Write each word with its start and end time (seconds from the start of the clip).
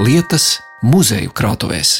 lietas 0.00 0.62
muzeju 0.80 1.28
krātuvēs. 1.36 1.90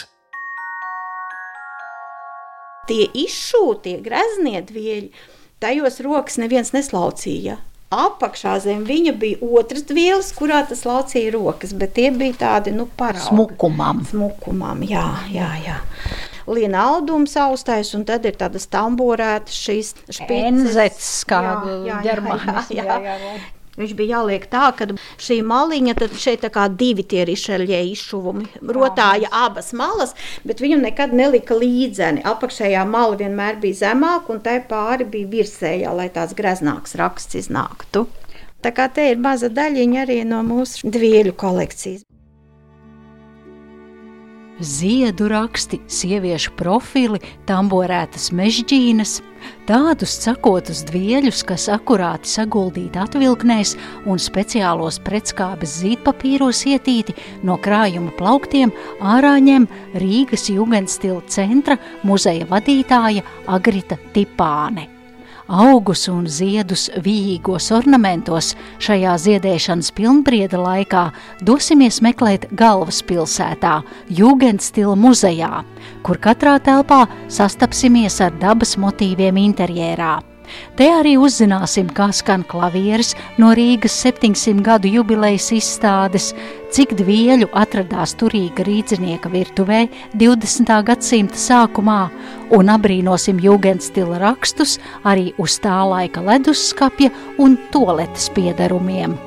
Tie 2.89 3.05
izšūtie 3.23 3.99
greznie 4.01 4.63
dvieļi, 4.65 5.11
tajos 5.61 6.01
rokas 6.07 6.39
neviens 6.41 6.73
neslaucīja. 6.73 7.59
Apakšā 7.93 8.55
zem 8.65 8.87
viņa 8.89 9.13
bija 9.21 9.51
otrs 9.61 9.85
dvielis, 9.91 10.31
kurā 10.33 10.63
tas 10.71 10.87
laucīja 10.89 11.35
rokas, 11.35 11.75
bet 11.77 11.93
tie 11.99 12.09
bija 12.15 12.39
tādi 12.41 12.73
nu, 12.73 12.89
paraugi. 12.89 13.27
Smukumam. 13.29 14.05
Smukumam, 14.09 14.81
jā, 14.87 15.05
jā. 15.35 15.53
jā. 15.67 15.79
Liena 16.49 16.87
audums 16.95 17.37
austais, 17.37 17.93
un 17.99 18.07
tad 18.09 18.25
ir 18.25 18.39
tādas 18.41 18.65
tamborētas 18.73 19.61
šīs 19.67 19.93
Enzets, 20.25 21.19
kā 21.29 21.43
Jā, 21.85 22.01
Viņš 23.79 23.93
bija 23.97 24.19
jāliek 24.19 24.47
tā, 24.51 24.71
ka 24.77 24.89
šī 25.23 25.41
maliņa, 25.47 25.95
tad 26.01 26.17
šeit 26.19 26.47
kā 26.53 26.67
divi 26.69 27.05
tie 27.07 27.23
rišeļie 27.29 27.81
izšuvumi, 27.93 28.49
rotāja 28.75 29.31
abas 29.45 29.71
malas, 29.77 30.17
bet 30.45 30.63
viņu 30.65 30.81
nekad 30.83 31.15
nelika 31.15 31.55
līdzeni. 31.55 32.25
Apakšējā 32.27 32.83
mala 32.89 33.21
vienmēr 33.21 33.61
bija 33.63 33.85
zemāka, 33.85 34.35
un 34.35 34.43
tai 34.43 34.59
pāri 34.67 35.07
bija 35.07 35.31
virsējā, 35.37 35.95
lai 35.95 36.11
tāds 36.11 36.35
greznāks 36.37 36.99
raksts 36.99 37.39
iznāktu. 37.45 38.09
Tā 38.61 38.75
kā 38.77 38.91
te 38.93 39.07
ir 39.13 39.23
maza 39.23 39.49
daļiņa 39.49 40.03
arī 40.05 40.21
no 40.29 40.43
mūsu 40.45 40.91
dvieļu 40.93 41.33
kolekcijas. 41.41 42.10
Ziedu 44.61 45.31
raksti, 45.33 45.79
sieviešu 45.89 46.53
profili, 46.59 47.17
tamborētas 47.49 48.29
mežģīnas, 48.37 49.15
tādus 49.65 50.19
cakotus 50.21 50.83
dvieļus, 50.91 51.41
kas 51.49 51.65
akurāti 51.73 52.29
saguldīti 52.29 53.01
atvilknēs 53.01 53.73
un 54.05 54.21
speciālos 54.21 55.01
pretskābes 55.07 55.81
zīdpapīros 55.81 56.63
ietīti 56.69 57.17
no 57.41 57.57
krājuma 57.57 58.13
plauktiem 58.21 58.77
ārā 59.01 59.39
ņem 59.41 59.69
Rīgas 59.97 60.51
Jugendstila 60.53 61.25
centra 61.33 61.81
muzeja 62.05 62.45
vadītāja 62.53 63.25
Agrita 63.49 63.97
Tipāne 64.13 65.00
augus 65.51 66.07
un 66.09 66.27
ziedus 66.31 66.87
vījīgos 67.03 67.71
ornamentos 67.75 68.55
šajā 68.83 69.17
ziedēšanas 69.25 69.91
pilnbrieda 69.99 70.61
laikā 70.63 71.05
dosimies 71.43 72.01
meklēt 72.07 72.47
galvaspilsētā, 72.55 73.81
Jūgendstila 74.15 74.97
muzejā, 74.97 75.65
kur 76.07 76.23
katrā 76.23 76.59
telpā 76.63 77.05
sastapsimies 77.29 78.21
ar 78.23 78.35
dabas 78.41 78.77
motīviem 78.79 79.43
interjerā. 79.51 80.19
Te 80.79 80.89
arī 80.93 81.17
uzzināsim, 81.21 81.91
kā 81.93 82.11
skan 82.15 82.45
klavieris 82.49 83.15
no 83.39 83.53
Rīgas 83.57 83.97
700 84.05 84.63
gadu 84.67 84.91
jubilejas 84.91 85.51
izstādes, 85.57 86.31
cik 86.75 86.95
dvieļu 86.99 87.51
atradās 87.57 88.15
turīga 88.21 88.65
rīdzinieka 88.67 89.31
virtuvē 89.33 89.81
20. 90.21 90.75
gadsimta 90.87 91.41
sākumā, 91.41 92.03
un 92.57 92.71
abrīnosim 92.75 93.41
jūgenstila 93.43 94.21
rakstus 94.23 94.79
arī 95.05 95.33
uz 95.39 95.59
tā 95.63 95.81
laika 95.91 96.23
ledusskapja 96.25 97.11
un 97.39 97.59
toaletes 97.75 98.31
piedarumiem. 98.37 99.19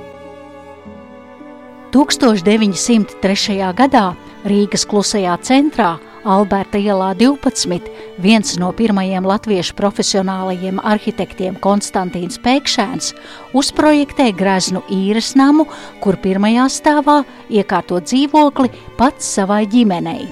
1903. 1.93 3.59
gadā 3.77 4.07
Rīgas 4.49 4.87
klusajā 4.89 5.35
centrā 5.45 5.91
Alberta 6.23 6.79
ielā 6.79 7.09
12, 7.19 7.89
viens 8.23 8.53
no 8.55 8.69
pirmajiem 8.71 9.25
latviešu 9.27 9.75
profesionālajiem 9.75 10.79
arhitektiem 10.79 11.57
Konstantīns 11.59 12.39
Pēkšēns 12.39 13.11
uzprojektē 13.59 14.29
greznu 14.31 14.85
īres 14.87 15.33
namu, 15.35 15.67
kur 15.99 16.15
pirmajā 16.23 16.69
stāvā 16.71 17.19
iekārto 17.51 17.99
dzīvokli 17.99 18.71
pats 18.95 19.33
savai 19.35 19.65
ģimenei. 19.67 20.29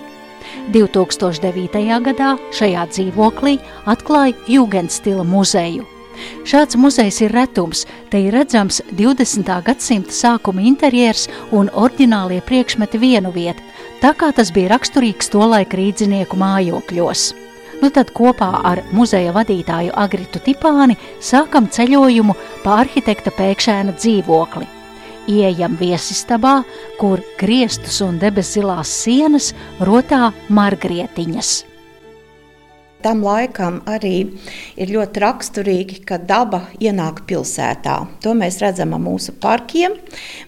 2009. 0.71 1.87
gadā 2.07 2.35
šajā 2.55 2.87
dzīvoklī 2.93 3.57
atklāja 3.91 4.37
Jugendstila 4.47 5.27
muzeju. 5.27 5.83
Šāds 6.47 6.77
muzejs 6.79 7.21
ir 7.21 7.35
retums. 7.35 7.85
Te 8.09 8.19
ir 8.21 8.33
redzams 8.35 8.81
20. 8.97 9.51
gadsimta 9.65 10.15
sākuma 10.15 10.63
interjers 10.65 11.27
un 11.51 11.69
oriģinālie 11.69 12.41
priekšmeti 12.47 12.99
vienu 13.01 13.31
vietu, 13.35 13.63
tā 14.01 14.13
kā 14.17 14.31
tas 14.35 14.51
bija 14.51 14.73
raksturīgs 14.73 15.31
tolaik 15.31 15.73
rīdzinieku 15.77 16.39
mājokļos. 16.41 17.31
Nu 17.81 17.89
tad 17.89 18.11
kopā 18.13 18.51
ar 18.67 18.83
muzeja 18.93 19.31
vadītāju 19.33 19.95
Agritu 19.97 20.41
Tipāni 20.45 20.99
sākam 21.23 21.65
ceļojumu 21.65 22.35
pa 22.65 22.81
arhitekta 22.83 23.33
pēkšēna 23.33 23.95
dzīvokli. 23.97 24.67
Ieejam 25.31 25.77
viesistabā, 25.79 26.61
kur 26.99 27.21
griestus 27.41 28.01
un 28.05 28.21
debeszilās 28.21 28.93
sienas 29.03 29.51
rotā 29.81 30.29
margrietiņas. 30.49 31.70
Tam 33.01 33.23
laikam 33.25 33.79
arī 33.89 34.15
ir 34.77 34.93
ļoti 34.93 35.23
raksturīgi, 35.23 36.01
ka 36.05 36.19
daba 36.21 36.63
ienāk 36.81 37.23
pilsētā. 37.29 37.97
To 38.21 38.35
mēs 38.37 38.59
redzam 38.61 38.93
ar 38.97 39.01
mūsu 39.01 39.33
parkiem, 39.41 39.97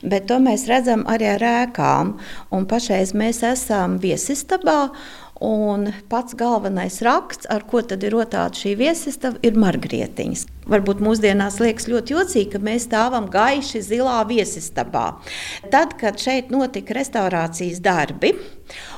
bet 0.05 0.29
to 0.29 0.37
mēs 0.43 0.67
redzam 0.69 1.07
arī 1.09 1.33
ar 1.33 1.47
ēkām. 1.49 2.15
Un 2.53 2.69
pašreiz 2.69 3.15
mēs 3.17 3.43
esam 3.47 3.99
viesistabā. 4.03 4.79
Un 5.43 5.89
pats 6.07 6.37
galvenais 6.39 7.01
raksts, 7.03 7.49
ar 7.51 7.65
ko 7.67 7.81
ir 7.83 8.13
rotāta 8.13 8.55
šī 8.55 8.77
viesistaba, 8.79 9.41
ir 9.43 9.57
margrietiņas. 9.59 10.45
Varbūt 10.71 11.01
mūsdienās 11.03 11.57
liekas 11.59 11.89
ļoti 11.91 12.15
jocīgi, 12.15 12.51
ka 12.53 12.61
mēs 12.63 12.85
stāvam 12.87 13.27
gaiši 13.33 13.81
zilā 13.83 14.21
viesistabā. 14.29 15.17
Tad, 15.73 15.97
kad 15.99 16.21
šeit 16.21 16.53
notika 16.53 16.95
restaurācijas 16.95 17.81
darbi, 17.83 18.31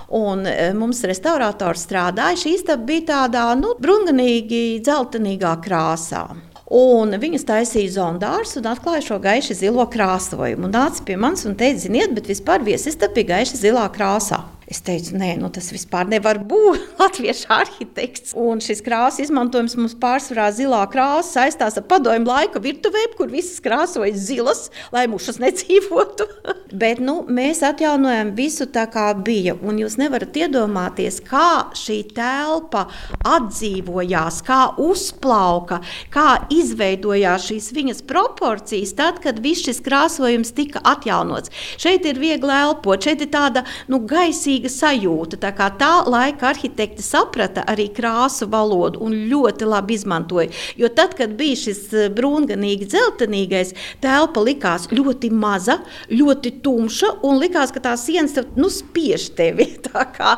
un 0.10 0.46
e, 0.48 0.72
mums 0.78 1.04
restaurators 1.08 1.86
strādāja, 1.88 2.40
šī 2.44 2.56
istaba 2.60 2.86
bija 2.88 3.08
tādā 3.12 3.46
nu, 3.60 3.76
brunganīgi, 3.82 4.82
dzeltenīgā 4.86 5.56
krāsā. 5.66 6.28
Un 6.76 7.14
viņas 7.22 7.46
taisīja 7.46 7.94
zondārs 8.00 8.56
un 8.58 8.66
atklāja 8.72 9.04
šo 9.06 9.20
gaiši 9.22 9.60
zilo 9.60 9.86
krāsojumu. 9.86 10.72
Nāca 10.74 11.06
pie 11.06 11.18
manis 11.22 11.46
un 11.46 11.54
teica, 11.60 11.84
ziniet, 11.86 12.16
bet 12.18 12.32
vispār 12.32 12.66
viesistaba 12.66 13.14
bija 13.14 13.36
gaiši 13.36 13.62
zilā 13.68 13.86
krāsā. 13.94 14.42
Es 14.66 14.80
teicu, 14.82 15.14
nē, 15.14 15.36
nu 15.38 15.52
tas 15.54 15.68
vispār 15.70 16.08
nevar 16.10 16.40
būt 16.42 16.82
latviešu 17.02 17.50
arhitekts. 17.54 18.34
Un 18.34 18.62
šis 18.66 18.82
krāsa 18.86 19.22
izmantojums 19.22 19.76
mums 19.78 19.94
pārsvarā 20.02 20.48
zilā 20.58 20.82
krāsa 20.90 21.44
saistās 21.44 21.78
ar 21.78 21.86
padomju 21.86 22.26
laika 22.26 22.62
virtuvēm, 22.64 23.14
kur 23.18 23.30
visas 23.30 23.62
krāsojas 23.62 24.24
zilas, 24.26 24.64
lai 24.96 25.06
mušas 25.12 25.38
nedzīvotu. 25.44 26.26
Bet 26.82 26.98
nu, 27.04 27.20
mēs 27.30 27.62
atjaunojam 27.66 28.34
visu 28.38 28.66
tā, 28.74 28.88
kā 28.92 29.12
bija. 29.14 29.54
Un 29.62 29.78
jūs 29.80 30.00
nevarat 30.02 30.34
iedomāties, 30.36 31.22
kā 31.24 31.70
šī 31.78 32.00
telpa 32.18 32.88
atdzīvojās, 33.22 34.42
kā 34.50 34.60
uzplauka, 34.82 35.80
kā 36.14 36.28
izveidojās 36.54 37.52
šīs 37.52 37.70
viņas 37.76 38.02
proporcijas, 38.10 38.96
tad, 38.98 39.22
kad 39.24 39.40
viss 39.46 39.68
šis 39.70 39.84
krāsojums 39.86 40.56
tika 40.58 40.82
atjaunots. 40.96 41.54
Šeit 41.82 42.10
ir 42.10 42.20
viegli 42.20 42.58
elpot, 42.58 43.06
šeit 43.06 43.22
ir 43.22 43.32
tāda 43.34 43.66
nu, 43.92 44.02
gaisīga 44.10 44.55
līdzīga 44.56 44.70
sajūta. 44.72 45.38
Tā 45.40 45.52
kā 45.56 45.70
tā 45.78 46.06
laika 46.08 46.50
arhitekti 46.52 47.04
saprata 47.04 47.64
arī 47.68 47.90
krāsu 47.94 48.48
valodu 48.48 49.00
un 49.04 49.14
ļoti 49.30 49.66
labi 49.66 49.96
izmantoja. 49.96 50.50
Jo 50.78 50.90
tad, 50.90 51.16
kad 51.16 51.36
bija 51.36 51.56
šis 51.56 51.94
eh, 51.94 52.10
brūnganīgi 52.10 52.88
dzeltenīgais, 52.88 53.74
telpa 54.02 54.42
likās 54.42 54.88
ļoti 54.92 55.32
maza, 55.32 55.82
ļoti 56.10 56.62
tumša 56.62 57.22
un 57.24 57.40
likās, 57.40 57.72
ka 57.72 57.80
tā 57.80 57.96
sienas 57.98 58.38
nu, 58.56 58.70
spiež 58.70 59.34
tevi. 59.36 59.76
Kā 60.16 60.38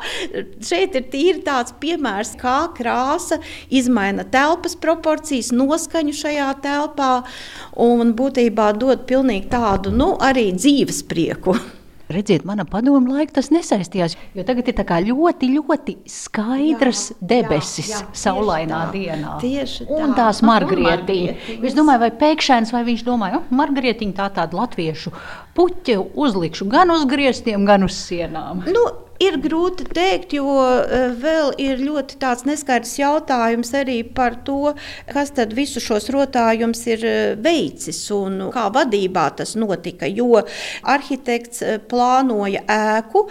šeit 0.64 0.96
ir 0.96 1.08
tīri 1.12 1.42
tāds 1.46 1.74
piemērs, 1.82 2.36
kā 2.40 2.70
krāsa 2.78 3.40
izmaina 3.70 4.24
telpas 4.24 4.78
proporcijas, 4.80 5.52
noskaņu 5.54 6.14
šajā 6.18 6.50
telpā 6.64 7.12
un 7.74 8.14
būtībā 8.18 8.72
dod 8.78 9.06
pilnīgi 9.10 9.50
tādu 9.52 9.94
nu, 9.94 10.14
arī 10.22 10.50
dzīves 10.56 11.04
prieku. 11.10 11.58
Redziet, 12.08 12.46
mana 12.48 12.64
padomu 12.64 13.12
laika 13.12 13.36
tas 13.36 13.50
nesaistījās, 13.52 14.14
jo 14.38 14.44
tagad 14.48 14.70
ir 14.72 14.78
ļoti, 15.10 15.50
ļoti 15.58 15.96
skaidrs 16.08 17.02
jā, 17.12 17.18
debesis 17.32 17.90
jā, 17.92 18.00
jā, 18.00 18.20
saulainā 18.22 18.86
tā, 18.86 18.94
dienā. 18.94 19.34
Tieši 19.42 19.88
tā. 19.90 19.98
Un 20.06 20.16
tās 20.16 20.40
margrietiņas. 20.48 21.50
Es 21.68 21.76
domāju, 21.76 22.06
vai 22.06 22.12
pēkšņs, 22.22 22.72
vai 22.72 22.86
viņš 22.88 23.04
domāja, 23.08 23.42
oh, 23.42 23.52
margrietiņa 23.60 24.16
tā 24.22 24.30
tāda 24.40 24.56
latviešu 24.62 25.12
puķe 25.58 25.98
uzlikšu 26.16 26.70
gan 26.72 26.96
uz 26.96 27.04
griestiem, 27.10 27.68
gan 27.68 27.84
uz 27.88 27.98
sienām. 27.98 28.64
Nu, 28.72 28.86
Ir 29.24 29.40
grūti 29.42 29.88
pateikt, 29.88 30.36
jo 30.38 30.46
eh, 30.62 31.10
vēl 31.18 31.56
ir 31.62 31.80
ļoti 31.82 32.20
neskaidrs 32.46 32.98
jautājums 33.00 33.74
arī 33.74 34.04
par 34.04 34.36
to, 34.46 34.76
kas 35.10 35.32
tad 35.34 35.56
visu 35.58 35.82
šos 35.82 36.12
rotājumus 36.14 36.84
ir 36.86 37.06
eh, 37.06 37.34
veicis 37.34 38.04
un 38.14 38.52
kā 38.54 38.68
vadībā 38.74 39.32
tas 39.40 39.56
notika. 39.58 40.06
Jo 40.06 40.44
arhitekts 40.84 41.64
eh, 41.66 41.80
plānoja 41.82 42.62
ēku, 42.70 43.26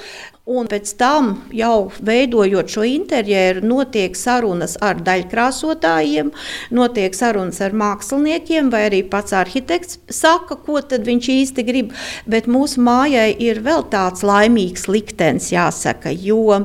Un 0.46 0.68
pēc 0.70 0.92
tam, 0.94 1.32
jau 1.50 1.88
veidojot 2.06 2.68
šo 2.70 2.84
interjeru, 2.86 3.64
notiek 3.66 4.14
sarunas 4.14 4.76
ar 4.78 5.00
daļkrāsotājiem, 5.02 6.28
notiek 6.70 7.16
sarunas 7.18 7.58
ar 7.66 7.74
māksliniekiem, 7.74 8.68
vai 8.70 8.84
arī 8.86 9.00
pats 9.10 9.34
arhitekts 9.34 9.98
saka, 10.06 10.54
ko 10.54 10.78
viņš 10.78 11.30
īsti 11.34 11.66
grib. 11.66 11.90
Bet 12.30 12.46
mūsu 12.46 12.78
mājai 12.78 13.32
ir 13.42 13.58
vēl 13.66 13.88
tāds 13.90 14.22
laimīgs 14.22 14.86
liktenis, 14.86 15.50
jāsaka, 15.50 16.14
jo 16.14 16.62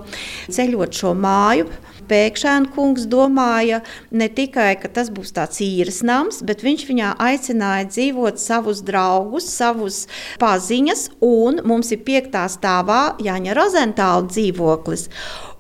ceļot 0.54 1.02
šo 1.02 1.16
māju 1.18 1.72
Pēkšēna 2.12 2.74
kungs 2.76 3.06
domāja 3.12 3.82
ne 4.12 4.28
tikai, 4.28 4.74
ka 4.82 4.92
tas 4.92 5.12
būs 5.14 5.32
tāds 5.36 5.62
īres 5.64 6.02
nams, 6.08 6.42
bet 6.44 6.66
viņš 6.66 6.84
viņā 6.90 7.14
aicināja 7.24 7.88
dzīvot 7.88 8.42
savus 8.42 8.84
draugus, 8.88 9.48
savus 9.48 10.04
paziņas, 10.42 11.08
un 11.24 11.64
mums 11.68 11.94
ir 11.96 12.04
piektā 12.08 12.44
stāvā 12.52 13.16
Jāņa 13.24 13.56
Rozentāla 13.56 14.28
dzīvoklis. 14.28 15.08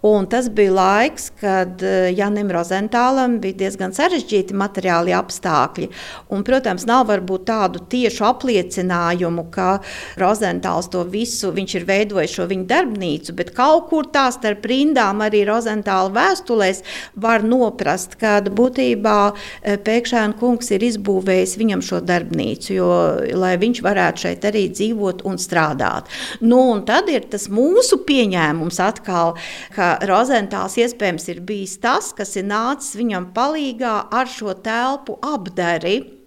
Un 0.02 0.26
tas 0.26 0.48
bija 0.50 0.72
laiks, 0.74 1.28
kad 1.38 1.84
eh, 1.86 2.10
Janim 2.18 2.50
Rozentālam 2.50 3.36
bija 3.42 3.60
diezgan 3.60 3.92
sarežģīti 3.94 4.56
materiāli 4.58 5.14
apstākļi. 5.14 5.92
Un, 6.34 6.42
protams, 6.48 6.88
nav 6.90 7.06
varbūt 7.12 7.44
tādu 7.46 7.84
tiešu 7.92 8.26
apliecinājumu, 8.32 9.46
ka 9.54 9.76
Rozentāls 10.18 10.90
to 10.90 11.04
visu, 11.06 11.52
ir 11.54 11.86
veidojis 11.86 12.34
šo 12.34 12.48
viņa 12.50 12.66
darbnīcu, 12.72 13.36
bet 13.38 13.52
kaut 13.54 13.92
kur 13.92 14.10
tā 14.10 14.26
starp 14.34 14.66
rindām 14.66 15.22
arī 15.22 15.44
Rozentāla 15.46 16.10
vēstulēs 16.16 16.82
var 17.22 17.46
noprast, 17.46 18.18
ka 18.18 18.40
būtībā 18.42 19.20
eh, 19.30 19.78
Pēkšēna 19.86 20.40
kungs 20.42 20.74
ir 20.74 20.88
izbūvējis 20.90 21.56
viņam 21.62 21.86
šo 21.86 22.02
darbnīcu, 22.10 22.74
jo, 22.80 22.90
lai 23.38 23.54
viņš 23.62 23.84
varētu 23.86 24.26
šeit 24.26 24.50
arī 24.50 24.66
dzīvot 24.74 25.22
un 25.30 25.38
strādāt. 25.38 26.10
Nu, 26.42 26.64
un 26.74 26.82
tad 26.90 27.14
ir 27.14 27.30
tas 27.30 27.52
mūsu 27.54 28.02
pieņēmums 28.10 28.82
atkal, 28.82 29.38
ka 29.78 29.91
Rozentāls 30.10 30.78
iespējams 30.82 31.28
ir 31.34 31.42
bijis 31.48 31.78
tas, 31.84 32.12
kas 32.18 32.36
ir 32.40 32.48
nācis 32.50 32.96
viņam 33.00 33.32
palīdzīgā 33.36 33.94
ar 34.12 34.30
šo 34.30 34.56
telpu 34.66 35.18
apdari. 35.26 36.21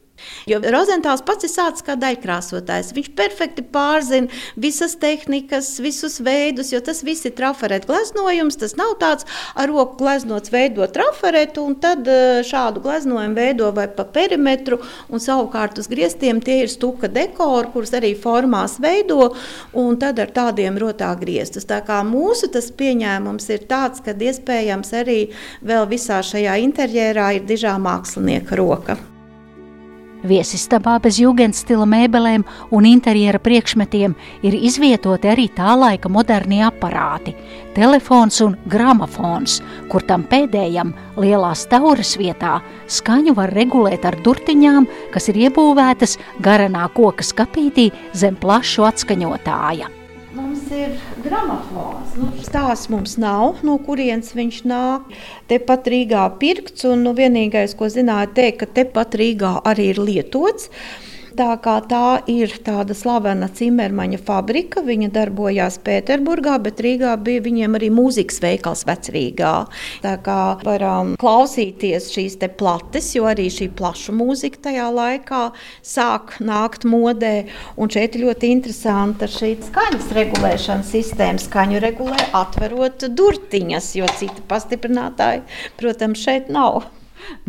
Jo 0.51 0.61
Rozentāls 0.75 1.25
pats 1.27 1.47
ir 1.47 1.53
sācis 1.53 1.85
kā 1.87 1.97
daļkrāsotājs. 2.01 2.93
Viņš 2.97 3.11
perfekti 3.17 3.65
pārzina 3.75 4.29
visas 4.61 4.97
tehnikas, 5.01 5.71
visus 5.85 6.21
veidus, 6.25 6.73
jo 6.75 6.81
tas 6.85 7.03
viss 7.07 7.27
ir 7.29 7.35
trafarēta 7.39 7.89
gleznojums. 7.91 8.59
Tas 8.61 8.77
nav 8.81 8.97
tāds 9.01 9.29
ar 9.55 9.71
roku 9.73 9.99
gleznots, 10.03 10.53
veidot 10.55 10.93
trafarētu, 10.95 11.65
un 11.65 11.79
tad 11.81 12.09
eh, 12.11 12.43
šādu 12.47 12.83
gleznojumu 12.85 13.39
veido 13.39 13.71
vai 13.77 13.87
pa 13.93 14.07
perimetru, 14.09 14.81
un 15.09 15.23
savukārt 15.23 15.81
uz 15.81 15.89
griestiem 15.91 16.43
tie 16.45 16.61
ir 16.65 16.73
stuka 16.73 17.11
dekori, 17.13 17.73
kurus 17.75 17.95
arī 17.97 18.15
formās 18.19 18.79
veido, 18.83 19.33
un 19.73 19.99
tad 20.01 20.21
ar 20.23 20.35
tādiem 20.35 20.79
rotā 20.81 21.13
griestus. 21.21 21.69
Tā 21.69 21.81
kā 21.87 22.03
mūsu 22.07 22.51
tas 22.53 22.71
pieņēmums 22.75 23.51
ir 23.55 23.67
tāds, 23.71 24.05
ka 24.05 24.15
iespējams 24.15 24.95
arī 25.01 25.19
vēl 25.65 25.89
visā 25.91 26.21
šajā 26.25 26.59
interjerā 26.65 27.35
ir 27.39 27.49
dižā 27.49 27.77
mākslinieka 27.83 28.61
roka. 28.61 29.01
Viesistabā 30.25 30.95
bez 31.05 31.19
jūgenstila 31.21 31.85
mēbelēm 31.85 32.47
un 32.73 32.87
interjera 32.89 33.37
priekšmetiem 33.45 34.15
ir 34.49 34.55
izvietoti 34.57 35.29
arī 35.29 35.51
tā 35.53 35.75
laika 35.77 36.09
modernie 36.09 36.63
aparāti- 36.65 37.35
telefons 37.77 38.41
un 38.41 38.57
gramofons, 38.65 39.61
kur 39.91 40.01
tam 40.01 40.25
pēdējam 40.25 40.95
lielās 41.17 41.67
tauras 41.69 42.17
vietā 42.17 42.63
skaņu 42.89 43.35
var 43.35 43.51
regulēt 43.53 44.07
ar 44.07 44.17
durtiņām, 44.17 44.87
kas 45.13 45.29
ir 45.29 45.51
iebūvētas 45.51 46.17
garanā 46.41 46.89
koka 46.95 47.23
skapītī 47.23 47.93
zem 48.15 48.37
plašu 48.37 48.89
atskaņotāja. 48.89 49.93
Mums 50.35 50.71
ir 50.73 50.97
gramofons. 51.25 52.15
Nu, 52.21 52.29
Stāsts 52.45 52.91
mums 52.93 53.17
nav, 53.21 53.63
no 53.67 53.79
kurienes 53.83 54.35
viņš 54.37 54.61
nāk. 54.69 55.09
Tepat 55.51 55.91
Rīgā 55.93 56.27
pirkts, 56.41 56.87
un 56.91 57.05
nu, 57.07 57.15
vienīgais, 57.17 57.77
ko 57.79 57.89
zināju, 57.93 58.35
teikt, 58.37 58.61
ka 58.63 58.71
tepat 58.83 59.17
Rīgā 59.21 59.57
arī 59.67 59.91
ir 59.95 60.03
lietots. 60.05 60.71
Tā 61.35 61.57
kā 61.59 61.81
tā 61.91 62.21
ir 62.31 62.53
tāda 62.63 62.95
slavena 62.95 63.49
cimermaņa 63.51 64.21
fabrika, 64.23 64.85
viņa 64.87 65.09
darbojās 65.17 65.81
Pēterburgā, 65.83 66.61
bet 66.63 66.79
Rīgā 66.85 67.17
bija 67.27 67.43
viņiem 67.43 67.75
arī 67.75 67.89
mūzikas 67.91 68.39
veikals 68.45 68.85
vecrīgā. 68.87 69.55
Tā 70.05 70.15
kā 70.23 70.39
varam 70.63 71.17
klausīties 71.19 72.07
šīs 72.15 72.39
te 72.39 72.47
plates, 72.61 73.11
jo 73.17 73.27
arī 73.27 73.49
šī 73.51 73.73
plaša 73.75 74.15
mūzika 74.15 74.63
tajā 74.69 74.87
laikā 74.95 75.43
sāk 75.83 76.37
nākt 76.39 76.87
modē. 76.87 77.35
Un 77.75 77.91
šeit 77.91 78.15
ir 78.15 78.29
ļoti 78.29 78.55
interesanta 78.55 79.27
šī 79.27 79.57
skaņas 79.73 80.13
regulēšanas 80.15 80.95
sistēma. 80.95 81.43
Skaņu 81.43 81.83
regulē 81.83 82.31
atverot 82.45 83.09
durtiņas, 83.11 83.95
jo 83.99 84.11
citi 84.21 84.47
pastiprinātāji, 84.47 85.43
protams, 85.83 86.23
šeit 86.23 86.55
nav. 86.55 86.85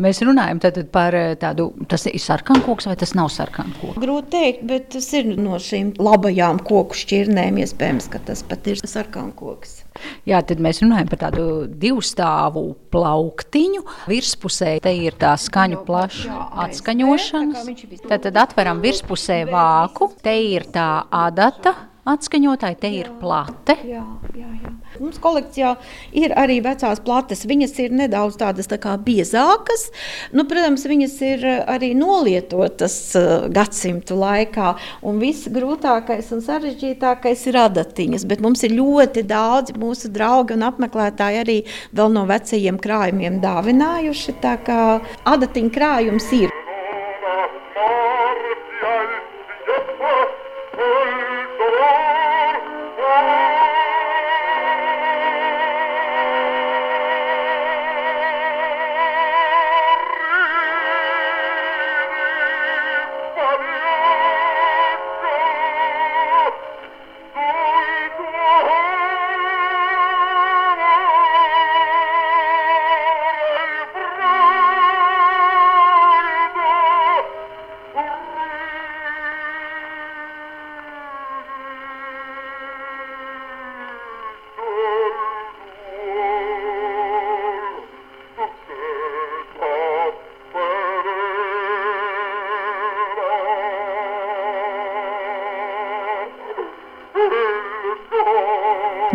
Mēs 0.02 0.22
runājam 0.24 0.62
par 0.92 1.16
eh, 1.16 1.34
tādu, 1.40 1.72
tas 1.90 2.06
ir 2.10 2.20
sarkankoks 2.22 2.86
vai 2.90 2.96
tas 3.00 3.16
nav 3.18 3.32
sarkankoks? 3.34 3.98
Grūti 4.02 4.36
pateikt, 4.36 4.64
bet 4.68 4.88
tas 4.92 5.06
ir 5.16 5.28
no 5.38 5.56
šīm 5.62 5.94
labajām 5.98 6.60
koku 6.66 6.96
šķirnēm. 6.96 7.60
Iespējams, 7.62 8.08
ka 8.12 8.20
tas 8.26 8.42
pat 8.46 8.66
ir 8.68 8.80
sarkankoks. 8.84 9.82
Jā, 10.28 10.42
tad 10.44 10.60
mēs 10.60 10.82
runājam 10.82 11.08
par 11.08 11.20
tādu 11.24 11.66
divu 11.68 12.02
stāvu 12.04 12.76
plauktiņu. 12.92 13.84
Virspusē 14.10 14.76
te 14.84 14.92
ir 14.92 15.16
tā 15.16 15.34
skaņu 15.40 15.82
plaša 15.86 16.40
atskaņošana. 16.66 17.64
Tad, 18.08 18.26
tad 18.28 18.40
atveram 18.44 18.82
virspusē 18.84 19.44
vāku, 19.48 20.12
te 20.22 20.36
ir 20.36 20.68
tā 20.72 21.06
adata 21.10 21.74
atskaņotāji, 22.06 22.78
te 22.80 22.90
ir 23.02 23.10
plate. 23.20 23.76
Jā, 23.86 24.04
jā, 24.36 24.48
jā. 24.62 24.72
Mums 25.02 25.18
kolekcijā 25.20 25.74
ir 26.16 26.32
arī 26.38 26.58
vecās 26.64 27.00
plates. 27.04 27.44
Viņas 27.48 27.74
ir 27.84 27.94
nedaudz 27.96 28.38
tādas 28.40 28.70
tā 28.70 28.78
kā 28.80 28.94
biezākas. 29.02 29.88
Nu, 30.32 30.46
protams, 30.48 30.86
viņas 30.88 31.16
ir 31.26 31.46
arī 31.66 31.92
nolietotas 31.98 32.96
uh, 33.18 33.46
gadsimtu 33.52 34.16
laikā. 34.20 34.72
Un 35.06 35.20
viss 35.22 35.50
grūtākais 35.52 36.32
un 36.36 36.44
sarežģītākais 36.46 37.46
ir 37.50 37.60
adatiņas. 37.66 38.26
Bet 38.30 38.44
mums 38.44 38.64
ir 38.66 38.76
ļoti 38.78 39.26
daudz 39.28 39.76
mūsu 39.76 40.12
draugi 40.14 40.56
un 40.56 40.64
apmeklētāji 40.70 41.42
arī 41.44 41.58
vēl 41.96 42.14
no 42.16 42.24
vecajiem 42.30 42.80
krājumiem 42.80 43.42
dāvinājuši. 43.44 44.38
Tā 44.44 44.56
kā 44.64 44.82
adatiņu 45.28 45.74
krājums 45.76 46.32
ir. 46.40 46.55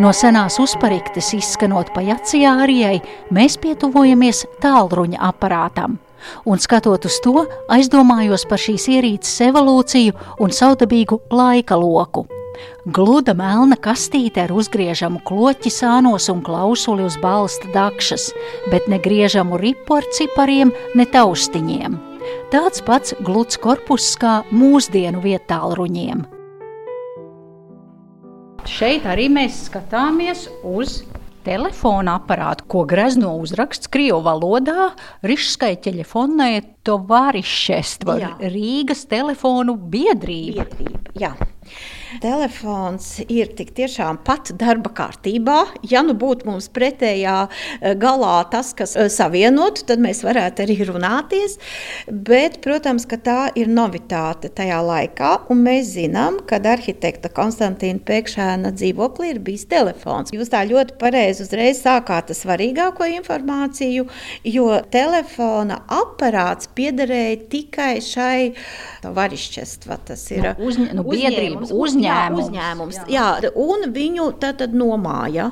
No 0.02 0.10
senās 0.18 0.56
uzpariktes 0.58 1.28
izskanot 1.38 1.92
pa 1.94 2.02
jacijārijai, 2.02 3.02
mēs 3.36 3.60
pietuvojamies 3.62 4.48
tālruņa 4.64 5.20
aparātam. 5.28 6.00
Un 6.50 6.62
skatot 6.64 7.06
uz 7.06 7.20
to, 7.22 7.44
aizdomājos 7.70 8.48
par 8.50 8.62
šīs 8.64 8.88
ierīces 8.96 9.44
evolūciju 9.52 10.16
un 10.42 10.56
saudabīgu 10.58 11.20
laika 11.30 11.78
loku. 11.78 12.26
Gluda 12.86 13.36
melna 13.38 13.78
kastīte 13.78 14.42
ar 14.48 14.56
uzgriežamu 14.58 15.22
kloķi 15.28 15.70
sānos 15.74 16.32
un 16.34 16.42
klausuli 16.46 17.06
uz 17.06 17.20
balsta 17.22 17.70
dakšas, 17.76 18.32
bet 18.74 18.90
ne 18.90 18.98
griežamu 18.98 19.62
ripu 19.62 20.00
ar 20.02 20.10
cipariem, 20.18 20.74
ne 20.98 21.06
taustiņiem. 21.14 22.02
Tāds 22.50 22.82
pats 22.86 23.18
gluds 23.22 23.62
korpus 23.62 24.16
kā 24.18 24.40
mūsdienu 24.50 25.22
vietālruņiem. 25.22 26.41
Šeit 28.82 29.04
arī 29.06 29.28
mēs 29.30 29.68
skatāmies 29.68 30.48
uz 30.66 31.04
telefona 31.46 32.16
aparātu, 32.18 32.66
ko 32.66 32.80
grezno 32.90 33.36
uzraksts 33.38 33.92
Krievijas 33.94 34.24
valodā 34.26 34.88
Rišskai 35.22 35.76
ķeļefonai 35.86 36.64
Tovarišest, 36.90 38.08
Rīgas 38.42 39.06
telefonu 39.12 39.76
biedrība. 39.78 40.66
biedrība 40.66 41.14
jā. 41.14 41.30
Telefons 42.20 43.22
ir 43.32 43.52
tik 43.56 43.72
tiešām 43.78 44.20
pat 44.26 44.52
darba 44.60 44.92
kārtībā. 44.96 45.60
Ja 45.88 46.04
nu 46.06 46.16
būtu 46.18 46.50
mums 46.50 46.68
pretējā 46.74 47.38
eh, 47.48 47.94
galā 48.00 48.42
tas, 48.52 48.74
kas 48.78 48.96
eh, 49.00 49.08
savienotu, 49.12 49.86
tad 49.88 50.04
mēs 50.04 50.24
varētu 50.26 50.66
arī 50.66 50.78
runāties. 50.90 51.58
Bet, 52.12 52.60
protams, 52.66 53.08
ka 53.10 53.20
tā 53.22 53.40
ir 53.60 53.72
novitāte 53.72 54.52
tajā 54.52 54.82
laikā, 54.86 55.32
un 55.54 55.64
mēs 55.66 55.94
zinām, 55.96 56.42
ka 56.48 56.60
arhitekta 56.72 57.32
Konstantīna 57.34 58.02
Pēkšēna 58.06 58.74
dzīvoklī 58.76 59.34
ir 59.36 59.42
bijis 59.44 59.68
telefons. 59.72 60.34
Jūs 60.36 60.52
tā 60.52 60.64
ļoti 60.70 60.98
pareizi 61.02 61.46
uzreiz 61.46 61.82
sākāt 61.84 62.32
ar 62.32 62.38
svarīgāko 62.38 63.08
informāciju, 63.18 64.08
jo 64.48 64.68
telefona 64.94 65.82
aparāts 65.92 66.70
piederēja 66.76 67.40
tikai 67.52 67.94
šai 68.04 68.52
varišķestva. 69.04 69.98
Tas 70.08 70.24
ir 70.34 70.46
nu, 70.46 70.70
uzņ, 70.70 70.88
nu, 70.98 71.06
biedrība, 71.08 71.66
uzņēmums. 72.02 72.40
Jā, 72.42 72.46
uzņēmums 72.48 73.02
jā. 73.02 73.10
Jā, 73.16 73.52
un 73.56 73.92
viņu 73.96 74.32
tad, 74.42 74.62
tad 74.64 74.78
nomāja. 74.78 75.52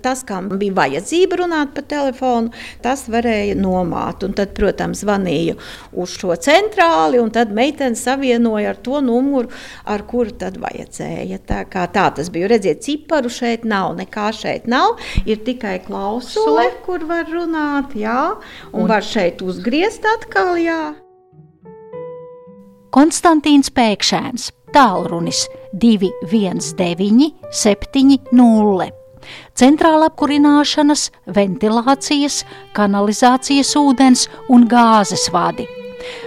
Tas, 0.00 0.22
kam 0.24 0.48
bija 0.60 0.74
vajadzība 0.76 1.40
runāt 1.42 1.74
pa 1.76 1.82
telefonu, 1.86 2.52
tas 2.84 3.04
varēja 3.10 3.56
nomāt. 3.58 4.24
Un 4.24 4.34
tad, 4.36 4.54
protams, 4.56 5.02
zvanīja 5.04 5.56
uz 5.92 6.14
šo 6.20 6.36
centrāli, 6.40 7.20
un 7.20 7.32
tad 7.34 7.52
meitene 7.56 7.98
savienoja 7.98 8.74
ar 8.74 8.80
to 8.80 9.00
numuru, 9.04 9.50
ar 9.84 10.04
kuru 10.08 10.34
tad 10.40 10.56
vajadzēja. 10.62 11.40
Tā, 11.48 11.62
tā 11.68 12.06
tas 12.16 12.32
bija. 12.32 12.48
Redziet, 12.50 12.82
ciparu 12.86 13.30
šeit 13.32 13.66
nav, 13.68 13.92
nekā 14.00 14.30
šeit 14.36 14.66
nav. 14.70 14.98
Ir 15.28 15.42
tikai 15.46 15.78
klausule, 15.84 16.70
kur 16.86 17.04
var 17.08 17.28
runāt, 17.30 17.94
jā, 17.98 18.32
un, 18.72 18.82
un 18.84 18.90
var 18.90 19.06
šeit 19.06 19.44
uzgriezt 19.44 20.06
atkal. 20.16 20.56
Jā. 20.60 20.80
Konstantīns 22.90 23.70
Pēkšēns, 23.70 24.50
tālrunis 24.74 25.44
219, 25.72 27.34
70 27.50 28.96
centrāla 29.54 30.08
apkurināšanas, 30.10 31.10
ventilācijas, 31.36 32.42
kanalizācijas 32.76 33.74
ūdens 33.80 34.26
un 34.48 34.66
gāzes 34.70 35.28
vadi. 35.34 35.79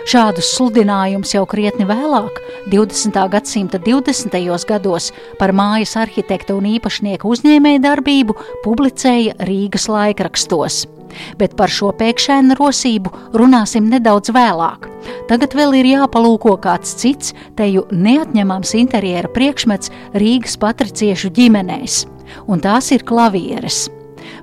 Šādus 0.10 0.54
sludinājumus 0.58 1.34
jau 1.36 1.44
krietni 1.50 1.88
vēlāk, 1.90 2.40
20. 2.72 3.20
gadsimta 3.34 3.80
20. 3.84 4.40
gados, 4.70 5.12
par 5.40 5.54
mājas 5.56 5.96
arhitekta 6.00 6.58
un 6.58 6.68
īpašnieku 6.76 7.30
uzņēmēju 7.36 7.84
darbību 7.84 8.38
publicēja 8.66 9.38
Rīgas 9.48 9.90
laikrakstos. 9.92 10.84
Bet 11.38 11.54
par 11.58 11.70
šo 11.70 11.92
pēkšēnu 11.94 12.58
rosību 12.58 13.12
runāsim 13.38 13.86
nedaudz 13.92 14.34
vēlāk. 14.34 14.88
Tagad 15.30 15.54
vēl 15.54 15.78
ir 15.82 15.92
jāpalūko 15.92 16.56
kāds 16.64 16.96
cits, 16.98 17.36
teju 17.60 17.86
neatņemams 17.94 18.74
interjera 18.82 19.30
priekšmets 19.30 19.94
Rīgas 20.18 20.58
patriciešu 20.58 21.30
ģimenēs 21.38 22.04
un 22.48 22.64
tās 22.64 22.92
ir 22.96 23.06
klavieres. 23.08 23.88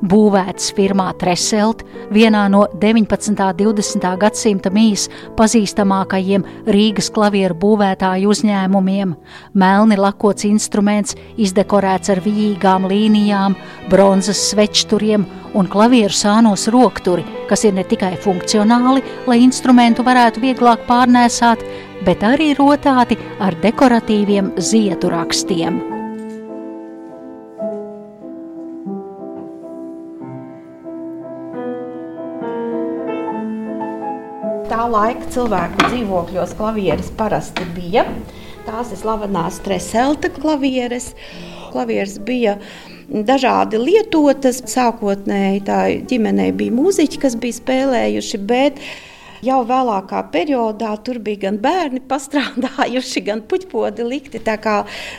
Būvēts 0.00 0.71
firmā 0.73 1.11
Treselt, 1.21 1.83
vienā 2.09 2.47
no 2.49 2.62
19. 2.80 3.35
un 3.37 3.59
20. 3.59 4.07
gadsimta 4.23 4.71
mīs 4.73 5.11
pazīstamākajiem 5.37 6.47
Rīgas 6.73 7.11
klavieru 7.12 7.59
būvētāju 7.61 8.30
uzņēmumiem. 8.33 9.12
Melni 9.61 10.00
lakots 10.00 10.49
instruments, 10.49 11.19
izdekorēts 11.37 12.14
ar 12.14 12.23
vijīgām 12.25 12.88
līnijām, 12.88 13.59
bronzas 13.92 14.40
svečturiem 14.54 15.28
un 15.52 15.69
klavieru 15.69 16.16
sānos 16.16 16.71
rokturi, 16.73 17.26
kas 17.52 17.66
ir 17.69 17.76
ne 17.76 17.85
tikai 17.85 18.14
funkcionāli, 18.25 19.04
lai 19.28 19.42
instrumentu 19.45 20.07
varētu 20.07 20.40
vieglāk 20.40 20.88
pārnēsāt, 20.88 21.61
bet 22.09 22.25
arī 22.25 22.54
rotāti 22.57 23.21
ar 23.37 23.59
dekoratīviem 23.61 24.54
ziedu 24.57 25.12
rakstiem. 25.12 25.90
Tā 34.81 34.87
laika 34.89 35.27
cilvēku 35.29 35.89
dzīvokļos 35.91 36.55
klavieres 36.57 37.11
parasti 37.19 37.67
bija. 37.75 38.07
Tās 38.65 38.93
ir 38.95 39.01
slavenās 39.03 39.59
treselta 39.65 40.31
klavieres. 40.33 41.11
Klavieres 41.69 42.17
bija 42.25 42.55
dažādi 43.11 43.81
lietotas. 43.83 44.63
Sākotnēji 44.73 45.61
tā 45.67 45.81
ģimenei 46.09 46.49
bija 46.57 46.73
mūziķi, 46.79 47.21
kas 47.21 47.37
bija 47.43 47.59
spēlējuši, 47.59 48.41
bet 48.49 48.81
Jau 49.41 49.63
vēlākā 49.65 50.21
periodā 50.35 50.91
tur 51.05 51.17
bija 51.25 51.47
gan 51.47 51.59
bērni 51.65 52.03
pastrādājuši, 52.11 53.23
gan 53.25 53.41
puķpodi 53.49 54.05
likti. 54.05 54.41
Tā 54.45 54.59
kā 54.61 54.75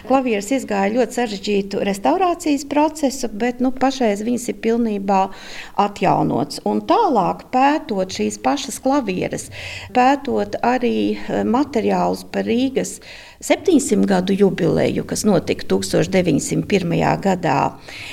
klavieres 0.10 0.52
izgāja 0.54 0.92
ļoti 0.94 1.18
sarežģītu 1.18 1.82
restaurācijas 1.88 2.68
procesu, 2.70 3.32
bet 3.34 3.64
nu, 3.66 3.72
pašreiz 3.74 4.22
viņas 4.26 4.46
ir 4.54 4.60
pilnībā 4.62 5.24
atjaunots. 5.82 6.62
Un 6.70 6.84
tālāk 6.86 7.48
pētot 7.54 8.14
šīs 8.14 8.38
pašas 8.46 8.78
klavieres, 8.86 9.50
pētot 9.98 10.60
arī 10.62 10.96
eh, 11.16 11.42
materiālus 11.48 12.28
par 12.30 12.46
Rīgas 12.46 13.00
700 13.42 14.06
gadu 14.06 14.34
jubileju, 14.38 15.04
kas 15.10 15.24
notika 15.26 15.66
1901. 15.74 16.92
gadā, 17.24 17.60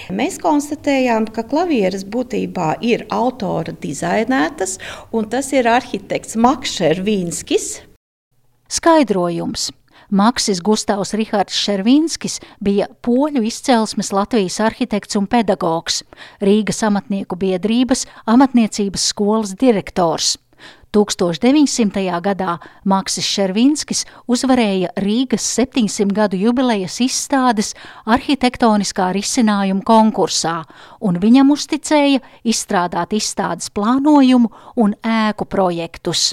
mēs 0.09 0.39
konstatējām, 0.41 1.29
ka 1.33 1.45
klavieres 1.45 2.07
būtībā 2.09 2.79
ir 2.81 3.05
autora 3.13 3.75
dizainētas, 3.83 4.79
un 5.13 5.29
tas 5.29 5.53
ir 5.53 5.69
arhitekts 5.69 6.39
Maks 6.41 6.79
Šervīnskis. 6.81 7.69
Skaidrojums. 8.73 9.69
Maksis 10.09 10.63
Gustavs 10.65 11.13
Rihards 11.13 11.53
Šervīnskis 11.53 12.39
bija 12.65 12.87
poļu 13.05 13.43
izcelsmes 13.45 14.09
Latvijas 14.17 14.57
arhitekts 14.65 15.21
un 15.21 15.29
pedagogs, 15.29 16.01
Rīgas 16.41 16.81
amatnieku 16.89 17.37
biedrības 17.37 18.07
amatniecības 18.25 19.05
skolas 19.13 19.53
direktors. 19.61 20.39
1900. 20.93 22.21
gadā 22.25 22.57
Maksis 22.89 23.27
Šervinskis 23.29 24.05
uzvarēja 24.31 24.95
Rīgas 25.05 25.45
700 25.59 26.15
gadu 26.17 26.41
jubilejas 26.41 26.99
izstādes 27.05 27.75
arhitektoniskā 28.09 29.11
risinājuma 29.17 29.85
konkursā, 29.85 30.63
un 31.01 31.21
viņam 31.21 31.55
uzticēja 31.55 32.25
izstrādāt 32.45 33.17
izstādes 33.19 33.71
plānojumu 33.71 34.53
un 34.77 34.97
ēku 35.05 35.49
projektus. 35.49 36.33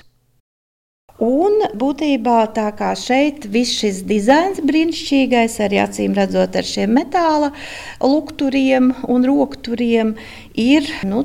Un 1.16 1.62
būtībā 1.80 2.42
tā 2.52 2.74
kā 2.76 2.90
šeit 3.00 3.46
viss 3.48 3.78
šis 3.80 4.02
dizains 4.04 4.60
brīnišķīgais, 4.60 5.54
arī 5.64 5.80
acīm 5.80 6.12
redzot 6.18 6.58
ar 6.60 6.68
šiem 6.68 6.92
metāla 6.92 7.54
lukturiem 8.04 8.90
un 9.08 9.24
rokturiem, 9.24 10.12
ir 10.60 10.90
nu, 11.08 11.24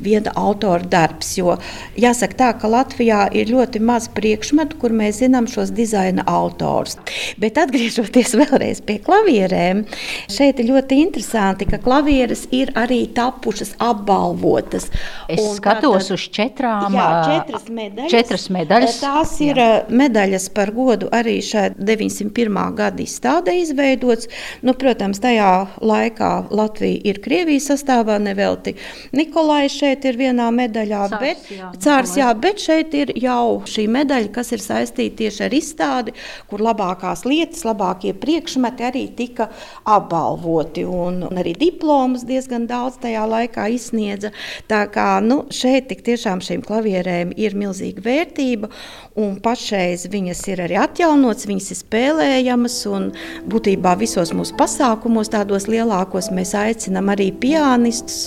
viena 0.00 0.32
autora 0.38 0.86
darbs. 0.86 1.34
Jo 1.38 1.56
jāsaka 1.98 2.38
tā, 2.38 2.50
ka 2.60 2.70
Latvijā 2.70 3.26
ir 3.34 3.50
ļoti 3.50 3.82
maz 3.82 4.08
priekšmetu, 4.14 4.78
kur 4.80 4.94
mēs 4.96 5.20
zinām 5.22 5.48
šos 5.50 5.72
dizaina 5.76 6.24
autors. 6.30 6.96
Bet 7.42 7.58
atgriežoties 7.60 8.36
vēlreiz 8.40 8.82
pie 8.86 8.98
klavierēm, 9.02 9.84
šeit 10.32 10.62
ir 10.62 10.70
ļoti 10.70 11.00
interesanti, 11.02 11.68
ka 11.68 11.80
klavieres 11.82 12.46
ir 12.54 12.72
arī 12.78 13.02
tapušas 13.16 13.74
apbalvotas. 13.82 14.90
Es 15.28 15.42
un 15.42 15.58
skatos 15.58 16.06
tātad, 16.06 16.14
uz 16.14 16.28
četrām, 16.30 16.94
jā, 16.94 17.10
četras 17.26 17.68
medaļas. 17.68 18.12
Četras 18.14 18.48
medaļas. 18.54 19.00
Tā 19.02 19.16
Tās 19.16 19.30
ir 19.40 19.56
Jā. 19.56 19.86
medaļas 19.88 20.50
par 20.52 20.70
godu 20.76 21.06
arī 21.14 21.38
šai 21.40 21.70
901. 21.78 22.58
gada 22.76 23.00
izstādē 23.00 23.54
izveidots. 23.62 24.28
Nu, 24.60 24.74
protams, 24.76 25.22
tajā 25.24 25.52
laikā 25.80 26.32
Latvija 26.52 27.00
ir 27.08 27.22
Krievijas 27.24 27.70
sastāvā, 27.70 28.18
nevelti 28.56 28.74
Nikolai 29.12 29.68
šeit 29.70 30.04
ir 30.04 30.16
vienā 30.18 30.48
medaļā, 30.52 31.06
cārs, 31.08 31.20
bet, 31.20 31.50
jā, 31.50 31.70
cārs, 31.80 32.16
jā, 32.18 32.28
bet 32.34 32.60
šeit 32.60 32.94
ir 32.94 33.12
jau 33.16 33.62
šī 33.66 33.86
medaļa, 33.88 34.30
kas 34.32 34.52
ir 34.52 34.60
saistīta 34.60 35.16
tieši 35.22 35.44
ar 35.46 35.54
izstādi, 35.54 36.14
kur 36.50 36.60
labākās 36.64 37.24
lietas, 37.24 37.64
labākie 37.64 38.12
priekšmeti 38.14 38.86
arī 38.86 39.06
tika 39.16 39.48
apbalvoti. 39.84 40.84
Un, 40.84 41.22
un 41.28 41.40
arī 41.40 41.54
diplomas 41.56 42.26
diezgan 42.26 42.66
daudz 42.66 42.98
tajā 43.02 43.24
laikā 43.28 43.68
izsniedza. 43.72 44.32
Tā 44.68 44.84
kā 44.92 45.20
nu, 45.24 45.44
šeit 45.50 45.92
tiešām 46.06 46.42
šīm 46.44 46.64
klavierēm 46.66 47.32
ir 47.36 47.56
milzīga 47.56 48.02
vērtība. 48.04 48.70
Un 49.16 49.38
pašreiz 49.40 50.04
viņas 50.12 50.42
ir 50.52 50.60
arī 50.66 50.76
atjaunotas, 50.80 51.46
viņas 51.48 51.70
ir 51.72 51.80
spēlējamas. 51.80 52.76
Būtībā 53.48 53.94
visos 53.96 54.34
mūsu 54.36 54.56
pasākumos, 54.58 55.30
tādos 55.32 55.68
lielākos, 55.70 56.28
mēs 56.36 56.52
aicinām 56.58 57.08
arī 57.14 57.30
pianistus. 57.32 58.26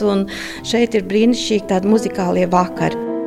Šeit 0.68 0.98
ir 0.98 1.08
brīnišķīgi 1.12 1.70
tādi 1.70 1.94
muzikālie 1.94 2.50
vakari. 2.50 3.19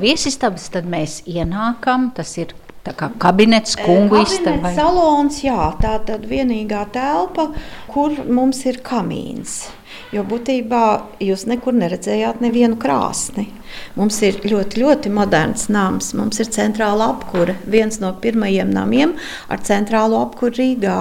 Viesistabas 0.00 0.68
tad 0.74 0.88
mēs 0.90 1.22
ienākam, 1.28 2.10
tas 2.16 2.36
ir 2.40 2.54
kā 2.88 3.10
kabinets, 3.20 3.76
kungu 3.76 4.22
istaba. 4.22 4.54
Kabinets, 4.54 4.78
salons, 4.78 5.40
jā, 5.44 5.72
tā 5.82 5.98
tad 6.08 6.24
vienīgā 6.28 6.86
telpa, 6.94 7.50
kur 7.90 8.14
mums 8.28 8.64
ir 8.68 8.80
kamīns. 8.84 9.66
Jo 10.12 10.22
būtībā 10.24 10.82
jūs 11.20 11.44
nekur 11.50 11.76
neredzējāt 11.76 12.40
nevienu 12.40 12.78
krāsni. 12.80 13.48
Mums 13.98 14.22
ir 14.24 14.38
ļoti, 14.48 14.80
ļoti 14.80 15.12
moderns 15.12 15.66
nams. 15.72 16.14
Mums 16.16 16.40
ir 16.40 16.48
centrāla 16.54 17.10
apkūra, 17.12 17.58
viens 17.68 18.00
no 18.00 18.14
pirmajiem 18.22 18.72
namiem 18.72 19.18
ar 19.52 19.60
centrālo 19.68 20.22
apkūru 20.24 20.56
Rīgā 20.62 21.00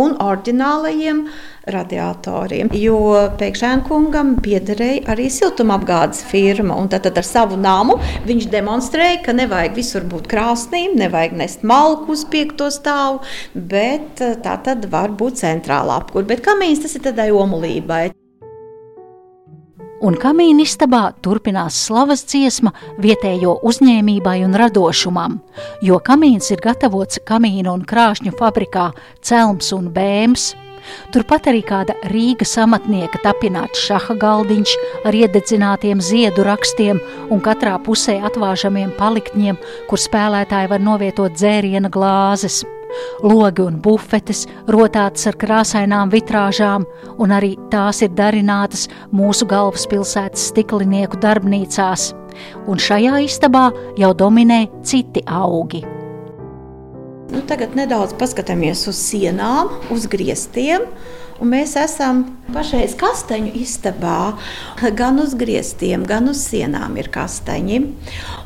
un 0.00 0.16
oriģinālajiem 0.22 1.24
radiatoriem. 1.74 2.70
Jo 2.76 2.98
Pēkšņkungam 3.40 4.36
piederēja 4.44 5.04
arī 5.14 5.28
siltumapgādes 5.32 6.22
firma. 6.30 6.78
Tad, 6.90 7.04
tad 7.08 7.20
ar 7.20 7.26
savu 7.26 7.58
namu 7.60 7.98
viņš 8.28 8.48
demonstrēja, 8.52 9.20
ka 9.26 9.36
nevajag 9.36 9.76
visur 9.78 10.06
būt 10.10 10.30
krāsnīm, 10.30 10.96
nevajag 11.00 11.36
nest 11.40 11.66
malku 11.66 12.16
uz 12.16 12.24
piekto 12.30 12.70
stāvu, 12.74 13.20
bet 13.54 14.22
eh, 14.24 14.38
tā 14.42 14.56
tad 14.64 14.88
var 14.92 15.12
būt 15.14 15.42
centrāla 15.44 16.00
apkūra. 16.00 16.28
Bet 16.34 16.44
kamīns 16.46 16.82
tas 16.84 16.96
ir 16.96 17.06
tādai 17.08 17.30
omulībai. 17.34 18.08
Un 20.00 20.14
kamīna 20.16 20.64
istabā 20.64 21.10
turpinās 21.20 21.76
slavas 21.84 22.22
dziesma 22.24 22.70
vietējo 23.04 23.58
uzņēmībai 23.68 24.38
un 24.46 24.56
radošumam, 24.56 25.34
jo 25.84 25.98
kamīns 26.00 26.48
ir 26.54 26.62
gatavots 26.64 27.20
kamīna 27.28 27.74
un 27.74 27.84
krāšņu 27.84 28.32
fabrikā 28.38 28.86
Celms 29.20 29.68
un 29.76 29.90
Bēms. 29.92 30.54
Turpat 31.14 31.48
arī 31.50 31.62
kāda 31.66 31.96
Rīgas 32.12 32.56
amatnieka 32.62 33.20
tapināts 33.24 33.82
šaha 33.86 34.16
galdiņš 34.20 34.74
ar 35.08 35.16
iededzinātiem 35.16 36.02
ziedu 36.04 36.44
rakstiem 36.46 37.00
un 37.30 37.42
katrā 37.44 37.76
pusē 37.84 38.18
atvāžamiem 38.30 38.92
paliktņiem, 38.98 39.58
kur 39.88 40.00
spēlētāji 40.00 40.70
var 40.72 40.84
novietot 40.84 41.38
dzēriena 41.38 41.92
glāzes. 41.92 42.62
Logi 43.22 43.62
un 43.62 43.76
bufetes 43.82 44.46
rotātas 44.70 45.28
ar 45.30 45.38
krāsainām 45.38 46.10
vitrāžām, 46.10 46.86
un 47.22 47.36
arī 47.36 47.52
tās 47.70 48.02
ir 48.02 48.10
darinātas 48.18 48.88
mūsu 49.14 49.46
galvaspilsētas 49.50 50.50
stiklinieku 50.50 51.20
darbnīcās. 51.22 52.10
Un 52.66 52.82
šajā 52.82 53.22
istabā 53.28 53.68
jau 54.00 54.12
dominē 54.16 54.64
citi 54.86 55.22
augi. 55.26 55.84
Nu, 57.30 57.44
tagad 57.46 57.76
nedaudz 57.78 58.16
paskatāmies 58.18 58.88
uz 58.90 58.98
sienām, 58.98 59.70
uz 59.94 60.08
griestiem. 60.10 60.88
Mēs 61.40 61.72
esam 61.80 62.18
pašreiz 62.52 62.92
kasteņu 63.00 63.54
istabā. 63.62 64.34
Gan 64.98 65.22
uz 65.22 65.32
griestiem, 65.38 66.02
gan 66.04 66.28
uz 66.28 66.42
sienām 66.42 66.98
ir 67.00 67.08
kasteņi. 67.14 67.78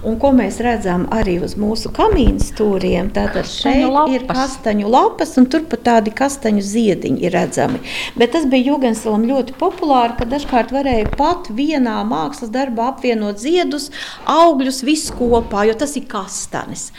Un 0.07 0.21
ko 0.23 0.31
mēs 0.37 0.61
redzam 0.63 1.09
arī 1.17 1.41
uz 1.43 1.57
mūsu 1.59 1.91
kamīna 1.97 2.45
stūriem, 2.45 3.09
tad 3.17 3.41
šeit 3.51 3.89
lapas. 3.89 4.15
ir 4.15 4.29
kasteņu 4.29 4.95
lapas, 4.95 5.35
un 5.41 5.51
turpat 5.51 5.83
tādi 5.89 6.15
kasteņu 6.15 6.63
ziediņi 6.63 7.27
ir 7.27 7.35
redzami. 7.35 7.83
Bet 8.21 8.37
tas 8.37 8.47
bija 8.47 8.75
Jugensilam 8.75 9.27
ļoti 9.27 9.59
populāri, 9.59 10.15
ka 10.21 10.31
dažkārt 10.31 10.77
varēja 10.77 11.11
pat 11.19 11.51
vienā 11.51 11.99
mākslas 12.07 12.55
darbā 12.55 12.93
apvienot 12.93 13.43
ziedus, 13.43 13.91
augļus, 14.29 14.85
visu 14.87 15.19
kopā, 15.19 15.67
jo 15.67 15.81
tas 15.83 15.97
ir 15.99 16.07
kastanis. 16.07 16.93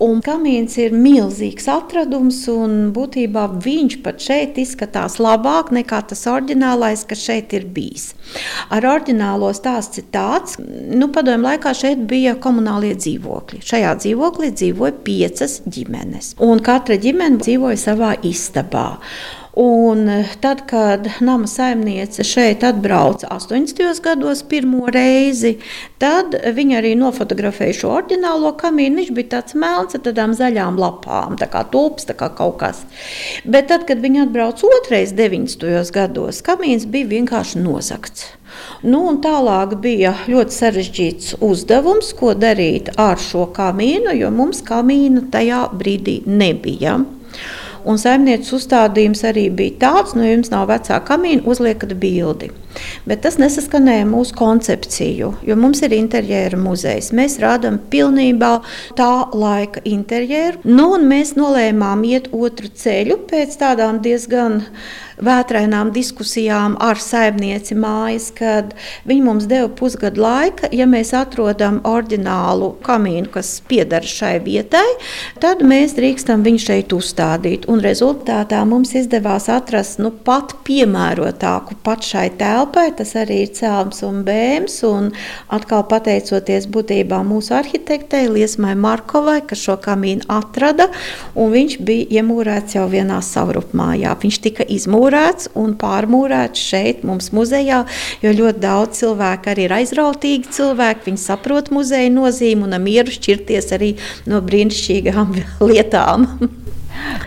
Un 0.00 0.22
kamīns 0.24 0.78
ir 0.80 0.94
milzīgs 0.96 1.66
atradums, 1.68 2.38
un 2.48 2.88
būtībā 2.96 3.42
viņš 3.60 3.96
pat 4.04 4.22
šeit 4.24 4.56
izskatās 4.62 5.18
labāk 5.20 5.72
nekā 5.76 5.98
tas 6.08 6.24
oriģinālais, 6.30 7.02
kas 7.08 7.20
šeit 7.26 7.52
ir 7.56 7.66
bijis. 7.74 8.14
Ar 8.72 8.86
oriģinālo 8.88 9.50
stāsts 9.56 10.00
ir 10.00 10.06
tāds, 10.14 10.56
ka 10.56 10.64
nu, 10.96 11.10
padomju 11.12 11.44
laikā 11.44 11.74
šeit 11.76 12.06
bija 12.08 12.32
komunālie 12.40 12.94
dzīvokļi. 12.96 13.60
Šajā 13.72 13.92
dzīvoklī 14.00 14.48
dzīvoja 14.56 14.96
piecas 15.04 15.58
ģimenes, 15.68 16.32
un 16.48 16.64
katra 16.64 16.96
ģimene 17.00 17.42
dzīvoja 17.44 17.84
savā 17.84 18.14
istabā. 18.24 18.88
Un 19.60 20.08
eh, 20.08 20.26
tad, 20.40 20.60
kad 20.66 21.08
nama 21.20 21.46
saimniece 21.46 22.24
šeit 22.24 22.62
atbrauca 22.64 23.28
80. 23.30 24.00
gados 24.02 24.40
pirmo 24.48 24.86
reizi, 24.88 25.58
tad 26.00 26.32
viņa 26.56 26.78
arī 26.78 26.94
nofotografēja 26.96 27.76
šo 27.82 27.90
oriģinālo 27.98 28.54
kamīnu. 28.62 29.02
Viņš 29.02 29.12
bija 29.18 29.30
tāds 29.34 29.58
melns 29.60 29.98
ar 29.98 30.04
tādām 30.06 30.32
zaļām 30.38 30.80
lapām, 30.80 31.36
tā 31.36 31.50
kā 31.52 31.66
tulps, 31.74 32.08
tā 32.08 32.16
kā 32.16 32.30
kaut 32.40 32.56
kas. 32.64 32.80
Bet 33.44 33.68
tad, 33.68 33.84
kad 33.90 34.00
viņa 34.00 34.24
atbrauca 34.30 34.72
otrais 34.80 35.12
90. 35.12 35.92
gados, 35.92 36.40
kamīns 36.46 36.88
bija 36.88 37.12
vienkārši 37.12 37.60
nozagts. 37.60 38.30
Nu, 38.80 39.04
tālāk 39.20 39.76
bija 39.84 40.16
ļoti 40.24 40.56
sarežģīts 40.56 41.36
uzdevums, 41.44 42.14
ko 42.16 42.32
darīt 42.32 42.94
ar 42.96 43.20
šo 43.20 43.50
kamīnu, 43.52 44.16
jo 44.24 44.32
mums 44.32 44.64
kamīna 44.64 45.28
tajā 45.36 45.66
brīdī 45.76 46.22
nebija. 46.24 47.02
Un 47.90 47.98
saimnieces 47.98 48.52
uzstādījums 48.54 49.24
arī 49.26 49.48
bija 49.50 49.78
tāds, 49.86 50.14
nu, 50.14 50.22
ja 50.26 50.36
jums 50.36 50.52
nav 50.52 50.68
vecā 50.70 51.00
kamīna, 51.06 51.42
uzliekat 51.50 51.96
bildi. 51.98 52.52
Bet 53.08 53.24
tas 53.24 53.34
nesaskanēja 53.40 54.06
mūsu 54.06 54.36
koncepciju, 54.38 55.32
jo 55.46 55.56
mums 55.58 55.82
ir 55.82 55.94
interjera 55.96 56.58
muzejs. 56.60 57.10
Mēs 57.16 57.38
rādām 57.42 57.80
pilnībā 57.90 58.52
tā 58.98 59.10
laika 59.34 59.82
interjeru. 59.88 60.62
Nu, 60.64 60.92
mēs 61.02 61.34
nolēmām 61.38 62.04
iet 62.06 62.30
otru 62.30 62.70
ceļu 62.70 63.18
pēc 63.30 63.56
tādām 63.60 63.98
diezgan 64.04 64.60
vētrainām 65.20 65.90
diskusijām 65.92 66.76
ar 66.80 67.00
saimnieci 67.00 67.76
mājas, 67.76 68.30
kad 68.36 68.72
viņi 69.08 69.24
mums 69.26 69.48
deva 69.50 69.68
pusgadu 69.76 70.22
laika. 70.22 70.70
Ja 70.72 70.86
mēs 70.88 71.12
atrodam 71.16 71.80
oriģinālu 71.84 72.72
kamīnu, 72.86 73.28
kas 73.34 73.58
pieder 73.68 74.06
šai 74.06 74.38
vietai, 74.46 74.86
tad 75.42 75.64
mēs 75.66 75.96
drīkstam 75.98 76.46
viņu 76.46 76.64
šeit 76.64 76.94
uzstādīt. 76.96 77.68
Un 77.70 77.79
rezultātā 77.84 78.60
mums 78.68 78.92
izdevās 78.98 79.48
atrast 79.52 80.00
nu, 80.02 80.10
pat 80.24 80.52
piemērotāku 80.66 81.76
pat 81.84 82.04
šai 82.06 82.28
telpai. 82.40 82.88
Tas 82.96 83.14
arī 83.18 83.42
ir 83.44 83.52
cēlums 83.56 84.02
un 84.06 84.22
bēns. 84.26 84.80
Un 84.86 85.10
atkal 85.52 85.84
pateicoties 85.90 86.68
būtībā 86.72 87.20
mūsu 87.26 87.54
arhitektei 87.58 88.28
Liesmai 88.30 88.76
Markovai, 88.78 89.40
kas 89.46 89.62
šo 89.66 89.76
kamīnu 89.82 90.28
atrada, 90.30 90.88
un 91.34 91.52
viņš 91.54 91.76
bija 91.86 92.20
iemūrēts 92.20 92.76
jau 92.78 92.86
vienā 92.92 93.20
savrupmājā. 93.24 94.14
Viņš 94.22 94.40
tika 94.46 94.66
izmūrēts 94.76 95.52
un 95.60 95.76
pārmūrēts 95.80 96.66
šeit, 96.70 97.04
mums 97.08 97.32
muzejā. 97.36 97.82
Jo 98.24 98.34
ļoti 98.36 98.64
daudz 98.64 99.02
cilvēku 99.02 99.52
arī 99.52 99.68
ir 99.68 99.76
aizrautīgi 99.80 100.54
cilvēki. 100.56 101.08
Viņi 101.10 101.24
saprot 101.24 101.72
muzeja 101.74 102.10
nozīmi 102.14 102.68
un 102.68 102.80
mieru 102.82 103.12
šķirties 103.14 103.72
arī 103.76 103.94
no 104.30 104.42
brīnišķīgām 104.44 105.38
lietām. 105.70 106.28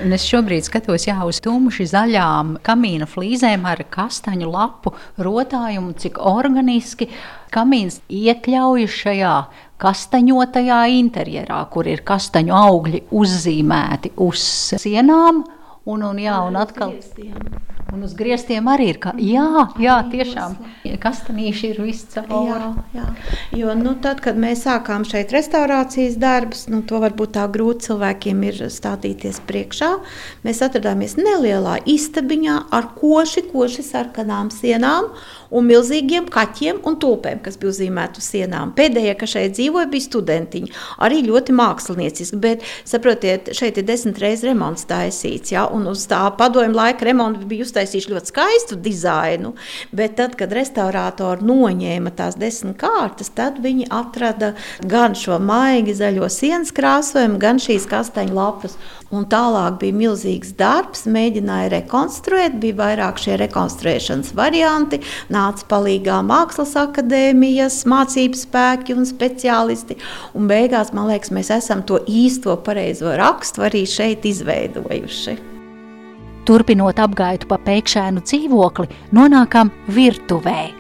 Un 0.04 0.16
es 0.16 0.26
šobrīd 0.28 0.66
skatos 0.68 1.08
jā, 1.08 1.16
uz 1.28 1.40
tumši 1.44 1.86
zaļām 1.92 2.58
kamīna 2.66 3.08
flīzēm 3.10 3.66
ar 3.70 3.84
kastaņu 3.94 4.50
lapu 4.52 4.94
rotājumu, 5.24 5.94
cik 6.00 6.20
organiski 6.20 7.10
kamīns 7.54 8.02
iekļaujas 8.12 8.98
šajā 9.04 9.36
kastaņotajā 9.84 10.80
interjerā, 11.00 11.60
kur 11.74 11.90
ir 11.92 12.04
kastaņu 12.08 12.56
augļi 12.58 13.04
uzzīmēti 13.12 14.14
uz 14.24 14.48
sienām. 14.84 15.44
Un, 15.84 16.04
un, 16.08 16.20
jā, 16.24 16.40
un 16.48 16.56
atkal. 16.56 16.96
Un 17.94 18.02
uz 18.08 18.16
griestiem 18.18 18.66
arī 18.72 18.88
ir. 18.90 18.98
Kā, 19.04 19.12
jā, 19.22 19.68
jā, 19.82 20.00
tiešām. 20.10 20.56
Kastanīši 21.04 21.68
ir 21.76 21.82
viss 21.86 22.08
cauri. 22.10 22.40
Jā, 22.50 22.70
jā. 22.96 23.06
Jo, 23.54 23.76
nu, 23.78 23.94
tad, 24.02 24.24
kad 24.26 24.40
mēs 24.40 24.64
sākām 24.66 25.06
šeit 25.06 25.34
restaurācijas 25.36 26.18
darbus, 26.22 26.66
nu, 26.74 26.82
to 26.90 26.98
varbūt 27.04 27.36
tā 27.38 27.46
grūti 27.54 27.92
cilvēkiem 27.92 28.42
ir 28.50 28.64
stādīties 28.74 29.44
priekšā. 29.46 29.92
Mēs 30.48 30.64
atradāmies 30.66 31.20
nelielā 31.20 31.78
istabiņā 31.94 32.58
ar 32.74 32.90
koši, 32.98 33.46
koši 33.52 33.86
sarkanām 33.86 34.50
sienām 34.54 35.12
un 35.54 35.68
milzīgiem 35.70 36.28
kaķiem 36.34 36.82
un 36.88 36.98
tulpēm, 37.02 37.42
kas 37.46 37.60
bija 37.62 37.72
uzzīmēti 37.74 38.22
uz 38.22 38.30
sienām. 38.34 38.74
Pēdējie, 38.78 39.14
kas 39.20 39.34
šeit 39.36 39.56
dzīvoja, 39.58 39.90
bija 39.92 40.08
studentiņi. 40.08 40.72
Arī 41.06 41.22
ļoti 41.28 41.56
mākslinieciski, 41.58 42.40
bet, 42.44 42.66
saprotiet, 42.90 43.54
šeit 43.58 43.78
ir 43.80 43.88
desmit 43.88 44.22
reizes 44.22 44.48
remonts 44.48 44.88
taisīts, 44.90 45.54
ja, 45.54 45.68
un 45.70 45.88
uz 45.92 46.06
tā 46.10 46.24
padomju 46.40 46.76
laika 46.78 47.08
remonta 47.08 47.46
bija 47.50 47.68
uztaisīts 47.68 48.10
ļoti 48.12 48.34
skaistu 48.34 48.80
dizainu, 48.84 49.54
bet 49.96 50.18
tad, 50.20 50.38
kad 50.40 50.54
restaurātori 50.56 51.46
noņēma 51.48 52.14
tās 52.18 52.38
desmit 52.40 52.80
kārtas, 52.82 53.32
tad 53.36 53.62
viņi 53.64 53.90
atrada 53.94 54.54
gan 54.90 55.18
šo 55.18 55.40
maigi 55.44 55.96
zaļo 55.98 56.30
sienas 56.34 56.74
krāsojumu, 56.76 57.40
gan 57.42 57.62
šīs 57.62 57.88
kastaņu 57.90 58.38
lapas. 58.38 58.78
Un 59.14 59.28
tālāk 59.30 59.76
bija 59.84 59.94
milzīgs 59.94 60.56
darbs, 60.58 61.04
mēģināja 61.06 61.70
rekonstruēt, 61.76 62.56
bija 62.62 62.80
vairāk 62.80 63.20
šie 63.22 63.36
rekonstruēšanas 63.44 64.32
varianti, 64.38 65.04
nāca 65.44 65.68
palīgā 65.70 66.20
mākslas 66.26 66.76
akadēmijas, 66.80 67.84
mācību 67.90 68.40
spēki 68.40 68.96
un 68.98 69.08
speciālisti. 69.10 70.00
Un 70.38 70.48
beigās, 70.52 70.94
man 70.96 71.10
liekas, 71.12 71.34
mēs 71.36 71.52
esam 71.54 71.84
to 71.88 72.02
īsto 72.08 72.56
pareizo 72.66 73.16
rakstu 73.20 73.66
arī 73.68 73.86
šeit 73.90 74.26
izveidojuši. 74.30 75.40
Turpinot 76.44 76.98
apgaitu 77.00 77.48
pa 77.48 77.60
pēkšēnu 77.64 78.24
dzīvokli, 78.28 78.90
nonākam 79.16 79.72
virtuvē. 79.96 80.74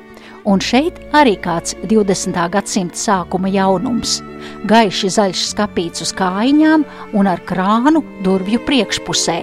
Un 0.43 0.60
šeit 0.60 0.97
arī 1.15 1.38
kāds 1.39 1.78
20. 1.88 2.36
gadsimta 2.52 2.99
sākuma 2.99 3.47
jaunums. 3.47 4.17
Gaiši 4.67 5.12
zaļš 5.15 5.45
skāpīts 5.54 6.04
uz 6.04 6.12
kājiņām 6.19 6.84
un 7.15 7.32
ar 7.32 7.39
krānu 7.47 8.04
durvju 8.26 8.60
priekšpusē. 8.67 9.39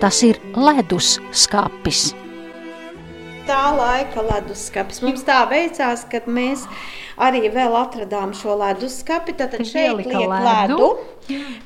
Tas 0.00 0.22
ir 0.24 0.40
ledus 0.56 1.18
skāpis. 1.36 2.14
Tā 3.48 3.68
laika 3.72 4.22
leduskapis. 4.26 5.00
Mums 5.00 5.22
tā 5.24 5.38
veicās, 5.48 6.02
ka 6.10 6.20
mēs 6.28 6.66
arī 7.16 7.48
vēl 7.54 7.76
atradām 7.80 8.34
šo 8.36 8.58
leduskapi. 8.60 9.34
Tad 9.38 9.56
šeit 9.62 9.94
liek 10.02 10.12
ledu. 10.12 10.42
ledu. 10.44 10.90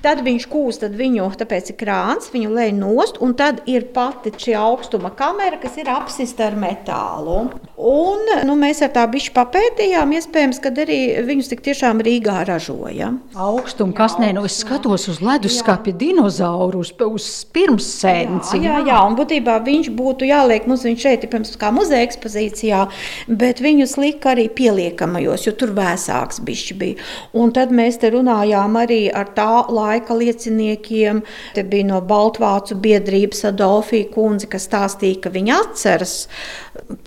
Tad 0.02 0.22
viņš 0.26 0.46
kūst, 0.50 0.82
tad 0.82 0.96
viņu, 0.98 1.28
tāpēc 1.38 1.70
ir 1.70 1.76
krāns, 1.78 2.30
viņu 2.32 2.50
lej 2.56 2.72
nost, 2.74 3.20
un 3.22 3.36
tad 3.38 3.62
ir 3.70 3.86
pati 3.94 4.32
šī 4.34 4.56
augstuma 4.58 5.12
kamera, 5.14 5.60
kas 5.62 5.76
ir 5.78 5.90
apsista 5.92 6.48
ar 6.48 6.56
metālu. 6.58 7.44
Un, 7.82 8.26
nu, 8.46 8.56
mēs 8.58 8.82
ar 8.84 8.92
tā 8.94 9.04
bišķi 9.10 9.32
papētījām, 9.36 10.14
iespējams, 10.18 10.58
ka 10.62 10.72
arī 10.82 10.98
viņus 11.26 11.50
tik 11.52 11.62
tiešām 11.66 12.02
Rīgā 12.02 12.40
ražoja. 12.48 13.12
Augstuma, 13.38 13.94
kas 13.96 14.18
nē, 14.22 14.32
nu 14.36 14.44
es 14.48 14.58
skatos 14.62 15.08
uz 15.10 15.22
leduskapja 15.22 15.94
dinozauru, 15.98 16.82
uz, 16.82 17.30
pirmsēnci. 17.54 18.58
Jā, 18.62 18.80
jā, 18.80 18.82
jā, 18.90 18.98
un 19.06 19.18
būtībā 19.18 19.58
viņš 19.66 19.92
būtu 19.98 20.26
jāliek, 20.30 20.66
mums 20.70 20.86
viņš 20.86 21.06
šeit 21.06 21.26
ir, 21.26 21.32
pirms 21.32 21.54
kā 21.60 21.70
muzeja 21.74 22.06
ekspozīcijā, 22.06 22.82
bet 23.30 23.62
viņus 23.62 23.96
lika 24.02 24.34
arī 24.34 24.48
pieliekamajos, 24.50 25.46
jo 25.46 25.54
tur 25.58 25.74
vēsāks 25.78 26.42
bišķi 26.42 26.78
bija. 26.82 27.10
Un 27.38 27.54
tad 27.54 27.74
mēs 27.74 28.00
te 28.02 28.10
runājām 28.14 28.78
arī 28.82 29.02
ar 29.10 29.30
tā 29.36 29.51
laika 29.72 30.16
lieciniekiem. 30.18 31.22
Te 31.56 31.64
bija 31.68 31.88
no 31.90 32.00
Baltvācu 32.06 32.78
biedrības 32.82 33.44
Adolfija 33.52 34.10
kundze, 34.14 34.48
kas 34.52 34.68
stāstīja, 34.68 35.20
ka 35.24 35.32
viņa 35.34 35.58
atceras, 35.66 36.16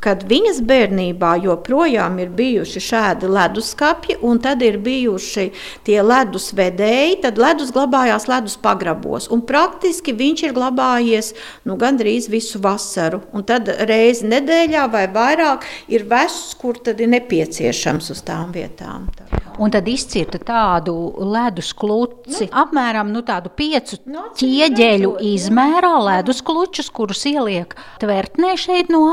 kad 0.04 0.24
viņas 0.30 0.60
bērnībā 0.66 1.36
joprojām 1.44 2.20
ir 2.22 2.32
bijuši 2.36 2.82
šādi 2.84 3.30
leduskapji, 3.32 4.18
un 4.26 4.40
tad 4.44 4.62
ir 4.66 4.78
bijuši 4.84 5.48
tie 5.88 5.98
ledus 6.06 6.52
vedēji, 6.58 7.20
tad 7.26 7.42
ledus 7.42 7.74
glabājās 7.76 8.28
ledus 8.32 8.58
pagrabos, 8.62 9.30
praktiski 9.46 10.14
viņš 10.18 10.46
ir 10.48 10.56
glabājies 10.58 11.34
nu, 11.70 11.78
gandrīz 11.82 12.30
visu 12.32 12.62
vasaru, 12.62 13.22
un 13.34 13.46
tad 13.48 13.70
reizi 13.90 14.30
nedēļā 14.30 14.86
vai 14.92 15.06
vairāk 15.12 15.66
ir 15.94 16.08
vests, 16.10 16.56
kur 16.60 16.80
tad 16.82 17.02
ir 17.02 17.14
nepieciešams 17.14 18.14
uz 18.16 18.24
tām 18.26 18.54
vietām. 18.56 19.10
Tā 19.16 19.46
un 19.60 19.72
tad 19.72 19.88
izcirta 19.88 20.40
tādu 20.44 20.94
ledus 21.32 21.72
kluci, 21.78 22.46
nu, 22.46 22.52
apmēram 22.64 23.12
nu, 23.14 23.22
tādu 23.26 23.52
piecu 23.56 24.00
nu, 24.12 24.28
ķieģeļu 24.40 25.16
izmērā 25.32 25.94
ledus 26.04 26.42
klučus, 26.46 26.90
kurus 26.94 27.26
ieliek 27.30 27.76
tvertnē 28.02 28.56
šeit 28.60 28.92
no 28.94 29.04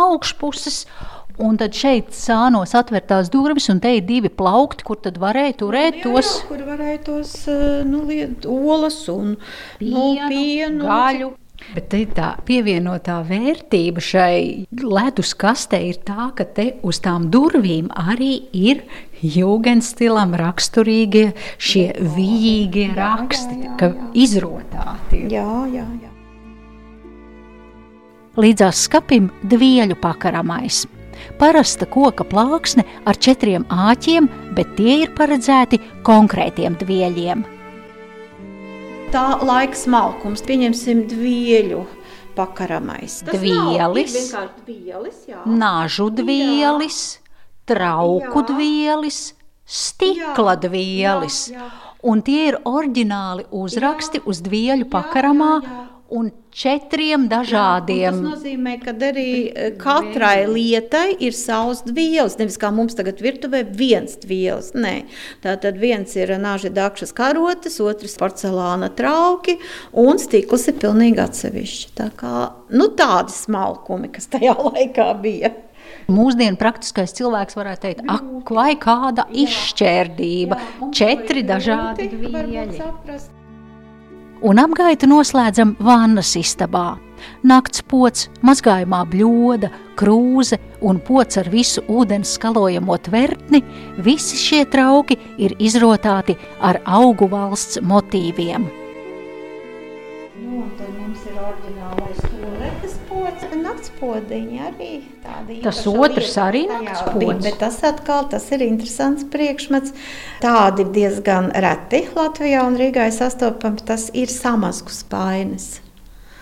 augšpuses. 0.43 0.87
Un 1.41 1.57
tad 1.57 1.73
šeit 1.73 2.11
sānos 2.13 2.75
atvērtās 2.77 3.31
durvis, 3.33 3.71
un 3.73 3.79
te 3.81 3.95
ir 3.97 4.03
divi 4.05 4.29
plaukti, 4.29 4.85
kur 4.85 4.99
tad 5.01 5.17
varēja 5.19 5.55
turēt 5.63 5.97
jā, 5.97 6.03
tos 6.05 6.29
jā, 6.29 6.49
kur 6.51 6.65
varēja 6.67 6.99
tos 7.07 7.33
eh, 7.49 7.63
nu, 7.89 8.03
liet, 8.05 8.45
olas 8.45 8.99
un 9.09 9.39
pienu, 9.81 9.95
nu, 9.97 10.29
pienu 10.29 10.91
gaļu. 10.91 11.31
Bet 11.73 11.95
tā 12.13 12.29
pievienotā 12.45 13.21
vērtība 13.25 14.03
šai 14.03 14.67
ledus 14.83 15.33
kastē 15.39 15.81
ir 15.89 16.03
tā, 16.05 16.29
ka 16.37 16.45
te 16.45 16.75
uz 16.85 17.01
tām 17.01 17.31
durvīm 17.33 17.89
arī 17.97 18.35
ir 18.53 18.83
jūgenstilam 19.23 20.37
raksturīgie 20.37 21.31
šie 21.57 21.89
vījīgie 22.03 22.91
raksti, 22.99 23.57
jā, 23.57 23.63
jā, 23.63 23.71
jā, 23.71 23.77
ka 23.79 24.17
izrotāti. 24.27 25.27
Jā, 25.33 25.51
jā, 25.73 25.87
jā. 26.03 26.13
Līdzās 28.41 28.85
skapim 28.87 29.31
dvieļu 29.45 29.99
pakaramais. 30.01 30.85
Parasta 31.39 31.87
koka 31.87 32.25
plāksne 32.27 32.85
ar 33.07 33.19
četriem 33.21 33.67
āķiem, 33.71 34.29
bet 34.57 34.77
tie 34.79 35.03
ir 35.05 35.17
paredzēti 35.19 35.81
konkrētiem 36.07 36.79
dvieļiem 36.81 37.45
tā 39.13 39.25
laika 39.45 39.77
smalkums, 39.77 40.43
pieņemsim 40.49 41.05
dvieļu 41.11 41.83
pakaramais. 42.37 43.21
Dvielis, 43.29 44.33
dvielis 44.65 45.23
jā. 45.29 45.43
nažu 45.45 46.09
dvielis, 46.17 47.01
trauku 47.69 48.41
jā. 48.41 48.47
dvielis, 48.49 49.21
stikla 49.69 50.57
jā. 50.57 50.61
dvielis. 50.65 51.43
Jā, 51.53 51.67
jā. 51.67 51.71
Un 52.09 52.25
tie 52.27 52.49
ir 52.49 52.57
oriģināli 52.67 53.45
uzraksti 53.55 54.23
jā. 54.23 54.27
uz 54.33 54.41
dvieļu 54.43 54.89
pakaramā. 54.91 55.55
Jā, 55.61 55.69
jā, 55.69 55.83
jā 55.83 55.92
un 56.13 56.29
četriem 56.53 57.25
dažādiem. 57.31 58.03
Jā, 58.05 58.13
tas 58.13 58.21
nozīmē, 58.21 58.77
ka 58.83 58.93
arī 58.93 59.29
eh, 59.49 59.71
katrai 59.81 60.45
lietai 60.51 61.17
ir 61.25 61.37
savs 61.37 61.83
dvielas. 61.87 62.37
Nevis 62.41 62.61
kā 62.61 62.69
mums 62.75 62.97
tagad 62.99 63.23
virtuvē 63.25 63.65
viens 63.65 64.19
dvielas. 64.21 64.73
Nē, 64.77 64.95
tā 65.45 65.57
tad 65.63 65.81
viens 65.81 66.13
ir 66.19 66.35
nāža 66.43 66.73
dakšas 66.75 67.15
karotes, 67.17 67.81
otrs 67.81 68.19
porcelāna 68.21 68.93
trauki 68.97 69.59
un 69.97 70.21
stikls 70.23 70.69
ir 70.69 70.79
pilnīgi 70.83 71.23
atsevišķi. 71.25 71.93
Tā 71.99 72.13
kā, 72.21 72.37
nu 72.77 72.93
tādi 72.99 73.35
smalkumi, 73.35 74.13
kas 74.13 74.29
tajā 74.33 74.57
laikā 74.69 75.11
bija. 75.25 75.55
Mūsdienu 76.13 76.59
praktiskais 76.59 77.15
cilvēks 77.17 77.57
varētu 77.59 77.87
teikt, 77.87 78.09
ak, 78.11 78.51
vai 78.55 78.73
kāda 78.81 79.29
izšķērdība, 79.45 80.59
jā, 80.59 80.91
četri 80.99 81.47
dažādi 81.47 82.11
vieļi 82.11 83.42
un 84.43 84.59
apgaitu 84.59 85.09
noslēdzam 85.11 85.77
vannas 85.83 86.35
istabā. 86.39 86.97
Nakts 87.47 87.85
pots, 87.87 88.27
mazgājumā 88.43 89.05
bļoda, 89.13 89.71
krūze 89.99 90.59
un 90.83 90.99
pots 91.07 91.39
ar 91.39 91.51
visu 91.53 91.85
ūdens 91.87 92.35
skalojamo 92.37 92.99
tvertni, 93.07 93.63
visi 94.03 94.39
šie 94.41 94.65
trauki 94.73 95.19
ir 95.39 95.55
izrotāti 95.63 96.37
ar 96.61 96.81
augu 96.83 97.31
valsts 97.31 97.79
motīviem. 97.87 98.67
Nu, 100.43 100.67
tad 100.79 100.91
mums 100.99 101.23
ir 101.31 101.39
oriģinālais 101.39 102.32
naktspodiņi 103.83 104.61
arī 104.63 104.91
tādi. 105.23 105.59
Tas 105.63 105.83
otrs 105.91 106.37
arī 106.39 106.67
naktspods. 106.71 107.43
Bet 107.43 107.59
tas 107.59 107.81
atkal, 107.83 108.29
tas 108.31 108.47
ir 108.55 108.63
interesants 108.63 109.27
priekšmets. 109.27 109.93
Tādi 110.43 110.87
diezgan 110.95 111.51
reti 111.51 112.07
Latvijā 112.15 112.63
un 112.67 112.79
Rīgā 112.79 113.11
sastopami, 113.11 113.83
tas 113.83 114.11
ir 114.15 114.31
samasku 114.31 114.93
spainis. 114.95 115.82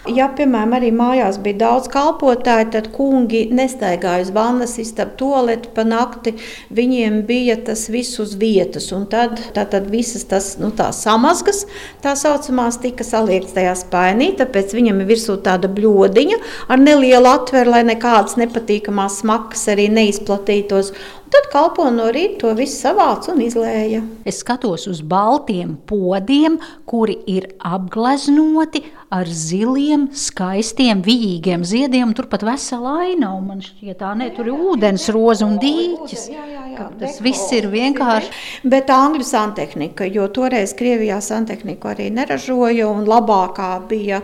Ja, 0.08 0.30
piemēram, 0.32 0.70
arī 0.78 0.88
mājās 0.96 1.36
bija 1.44 1.58
daudz 1.60 1.90
kalpotāju, 1.92 2.70
tad 2.72 2.86
kungi 2.94 3.42
nestaigāja 3.52 4.24
uz 4.24 4.30
vannas 4.32 4.78
istabu 4.80 5.12
toaleti 5.20 5.68
pa 5.76 5.84
nakti. 5.84 6.32
Viņiem 6.72 7.18
bija 7.28 7.58
tas 7.66 7.82
viss 7.92 8.16
uz 8.22 8.32
vietas, 8.40 8.86
un 8.96 9.04
tad, 9.12 9.36
tad, 9.52 9.68
tad 9.74 9.90
visas 9.92 10.24
tas 10.30 10.54
nu, 10.56 10.72
samazgas, 10.72 11.66
tā 12.00 12.14
saucamās, 12.16 12.80
tika 12.80 13.04
saliektas 13.04 13.52
tajā 13.58 13.76
spainī, 13.76 14.30
tāpēc 14.40 14.72
viņam 14.78 15.02
ir 15.04 15.10
virsū 15.12 15.36
tāda 15.44 15.68
bļodiņa 15.68 16.40
ar 16.72 16.80
nelielu 16.80 17.28
atveru, 17.34 17.76
lai 17.76 17.84
nekādas 17.92 18.40
nepatīkamās 18.40 19.20
smakas 19.20 19.68
arī 19.68 19.90
neizplatītos. 19.92 20.94
Tad 21.30 21.46
kalpo 21.52 21.84
no 21.94 22.08
rīta 22.10 22.40
to 22.42 22.52
visu 22.58 22.74
savāca 22.88 23.30
un 23.30 23.42
izlēja. 23.44 24.00
Es 24.26 24.40
skatos 24.42 24.88
uz 24.90 25.02
baltiem 25.06 25.76
podiem, 25.86 26.56
kuri 26.90 27.14
ir 27.30 27.46
apgleznoti 27.62 28.82
ar 29.14 29.30
ziliem, 29.30 30.08
skaistiem, 30.14 31.04
vijīgiem 31.06 31.62
ziediem. 31.66 32.14
Turpat 32.18 32.42
vesela 32.46 32.96
aina, 33.04 33.32
un 33.36 33.46
man 33.46 33.62
šķiet, 33.62 33.98
tā 34.02 34.10
ne, 34.18 34.30
tur 34.34 34.50
ir 34.50 34.64
ūdens 34.72 35.06
roza 35.14 35.46
un 35.46 35.58
dīķis. 35.62 36.26
Jā, 36.30 36.46
jā, 36.50 36.64
jā, 36.74 36.88
tas 36.98 37.18
viss 37.22 37.54
ir 37.54 37.70
vienkārši. 37.70 38.34
Bet 38.70 38.90
angļu 38.94 39.26
santehnika, 39.26 40.06
jo 40.10 40.26
toreiz 40.34 40.74
Krievijā 40.78 41.20
santehniku 41.22 41.90
arī 41.94 42.10
neražoja 42.14 42.90
un 42.90 43.06
labākā 43.10 43.72
bija 43.90 44.22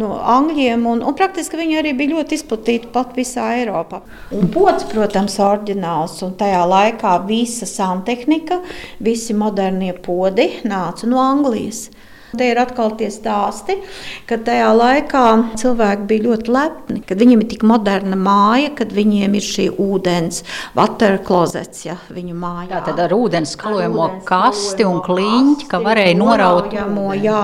no 0.00 0.10
angļiem, 0.36 0.86
un, 0.90 1.02
un 1.06 1.16
praktiski 1.18 1.58
viņi 1.60 1.78
arī 1.80 1.92
bija 1.98 2.16
ļoti 2.16 2.38
izplatīti 2.38 2.90
pat 2.94 3.14
visā 3.18 3.50
Eiropā. 3.58 4.00
Un 4.34 4.48
pods, 4.54 4.86
protams, 4.90 5.38
ir 5.38 5.46
oriģināls, 5.46 6.16
un 6.26 6.34
tajā 6.40 6.64
laikā 6.70 7.14
visa 7.28 7.68
santehnika, 7.70 8.60
visi 9.04 9.36
modernie 9.38 9.94
podi 9.94 10.50
nāca 10.66 11.10
no 11.10 11.22
Anglijas. 11.22 11.86
Te 12.38 12.48
ir 12.50 12.58
atkal 12.58 12.94
tie 12.98 13.10
stāsti, 13.12 13.76
ka 14.28 14.38
tajā 14.42 14.70
laikā 14.74 15.24
cilvēki 15.60 16.06
bija 16.10 16.24
ļoti 16.28 16.54
lepni, 16.54 17.02
kad 17.06 17.20
viņiem 17.20 17.44
ir 17.44 17.50
tik 17.52 17.64
moderna 17.66 18.18
māja, 18.18 18.72
kad 18.78 18.92
viņiem 18.94 19.36
ir 19.38 19.44
šī 19.46 19.66
ūdens, 19.80 20.42
water 20.76 21.18
closets, 21.24 21.84
ja 21.86 21.96
viņu 22.14 22.34
mājā. 22.38 22.70
Tā 22.74 22.82
tad 22.88 23.02
ar 23.06 23.14
ūdens 23.16 23.54
skalojamo 23.54 24.08
kasti 24.26 24.86
un 24.88 25.00
kliņķi, 25.04 25.68
ka 25.70 25.80
varēja 25.84 26.18
noraut. 26.18 26.72
Jā, 27.24 27.42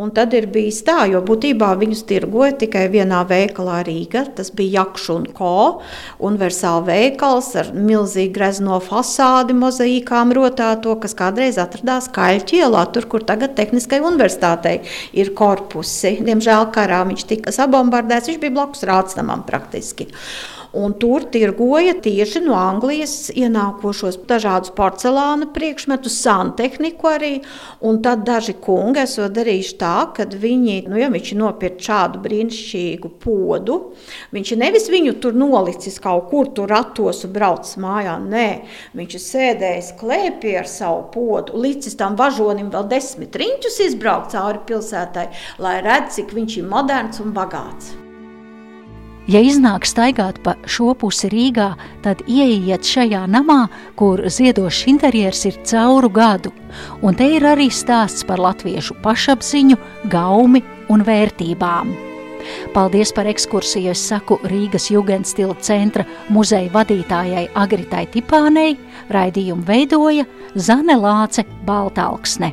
un 0.00 0.12
tad 0.16 0.34
ir 0.36 0.48
bijis 0.52 0.80
tā, 0.86 1.02
jo 1.12 1.20
būtībā 1.26 1.72
viņus 1.80 2.04
tirgoja 2.08 2.56
tikai 2.62 2.86
vienā 2.92 3.22
veikalā 3.28 3.82
Rīga, 3.86 4.24
tas 4.38 4.52
bija 4.54 4.82
Jakšu 4.82 5.18
un 5.18 5.28
Ko, 5.32 5.54
universāla 6.24 6.82
veikals 6.86 7.52
ar 7.60 7.72
milzīgu 7.76 8.32
grezno 8.36 8.78
fasādi 8.82 9.56
mozaīkām 9.56 10.32
rotāto, 10.36 10.94
kas 11.00 11.16
kādreiz 11.18 11.58
atradās 11.60 12.08
Kaļķielā, 12.12 12.84
tur, 12.94 13.08
kur 13.10 13.24
tagad 13.28 13.56
tehniskai 13.58 14.00
universitāte 14.00 14.21
universitātei 14.22 14.80
ir 15.18 15.32
korpusi. 15.36 16.18
Diemžēl 16.22 16.70
karā 16.74 17.02
viņš 17.08 17.26
tika 17.28 17.54
sabombardēts, 17.54 18.30
viņš 18.30 18.42
bija 18.42 18.56
blakus 18.56 18.86
rādstamam 18.88 19.44
praktiski. 19.48 20.10
Un 20.72 20.94
tur 20.96 21.26
tirgoja 21.28 21.92
tieši 22.00 22.40
no 22.46 22.54
Anglijas 22.56 23.28
ienākošos 23.36 24.16
dažādus 24.28 24.72
porcelāna 24.72 25.50
priekšmetus, 25.52 26.14
santehniku 26.24 27.10
arī. 27.10 27.32
Un 27.84 27.98
tad 28.04 28.22
daži 28.24 28.54
kungi 28.56 29.02
esot 29.02 29.34
darījuši 29.36 29.74
tā, 29.82 29.94
ka 30.16 30.24
viņi, 30.24 30.78
nu, 30.88 30.96
ja 30.96 31.10
viņš 31.12 31.34
nopirka 31.36 31.84
šādu 31.90 32.22
brīnišķīgu 32.24 33.10
podu, 33.20 33.78
viņš 34.32 34.54
nevis 34.62 34.88
viņu 34.92 35.18
tur 35.20 35.36
nolicis 35.36 36.00
kaut 36.00 36.30
kur 36.30 36.48
tur 36.56 36.72
ratos 36.72 37.20
un 37.28 37.34
braucis 37.36 37.76
mājā, 37.82 38.16
nē, 38.22 38.46
viņš 38.96 39.18
ir 39.18 39.24
sēdējis 39.26 39.90
klēpī 40.00 40.54
ar 40.62 40.70
savu 40.70 41.04
podu, 41.12 41.58
licis 41.60 41.98
tam 42.00 42.16
važonim 42.16 42.72
vēl 42.72 42.88
desmit 42.92 43.36
riņķus 43.36 43.82
izbraukt 43.90 44.32
cauri 44.32 44.64
pilsētai, 44.70 45.28
lai 45.60 45.76
redz, 45.84 46.16
cik 46.16 46.32
viņš 46.38 46.58
ir 46.62 46.72
moderns 46.72 47.20
un 47.20 47.36
bagāts. 47.36 47.92
Ja 49.30 49.38
iznāk 49.38 49.86
staigāt 49.86 50.40
pa 50.42 50.56
šo 50.66 50.96
pusi 50.98 51.28
Rīgā, 51.30 51.68
tad 52.02 52.24
ieiet 52.26 52.82
šajā 52.82 53.22
namā, 53.30 53.68
kur 53.94 54.24
ziedošs 54.26 54.88
interjers 54.90 55.44
ir 55.46 55.60
cauru 55.68 56.10
gadu, 56.10 56.50
un 57.06 57.14
te 57.14 57.28
ir 57.36 57.46
arī 57.46 57.68
stāsts 57.70 58.26
par 58.26 58.42
latviešu 58.42 58.98
pašapziņu, 59.04 59.78
gaumi 60.10 60.64
un 60.90 61.06
vērtībām. 61.06 61.94
Paldies 62.74 63.12
par 63.14 63.28
ekskursiju, 63.30 63.92
es 63.94 64.02
saku 64.10 64.40
Rīgas 64.50 64.88
Jugendstila 64.90 65.54
centra 65.62 66.02
muzeja 66.34 66.72
vadītājai 66.74 67.46
Agritai 67.54 68.08
Tipānei, 68.10 68.74
raidījumu 69.14 69.62
veidoja 69.68 70.26
Zane 70.56 70.98
Lāce 70.98 71.46
Baltalksne. 71.66 72.50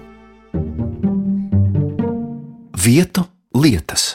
Vietu 2.80 3.26
lietas. 3.58 4.12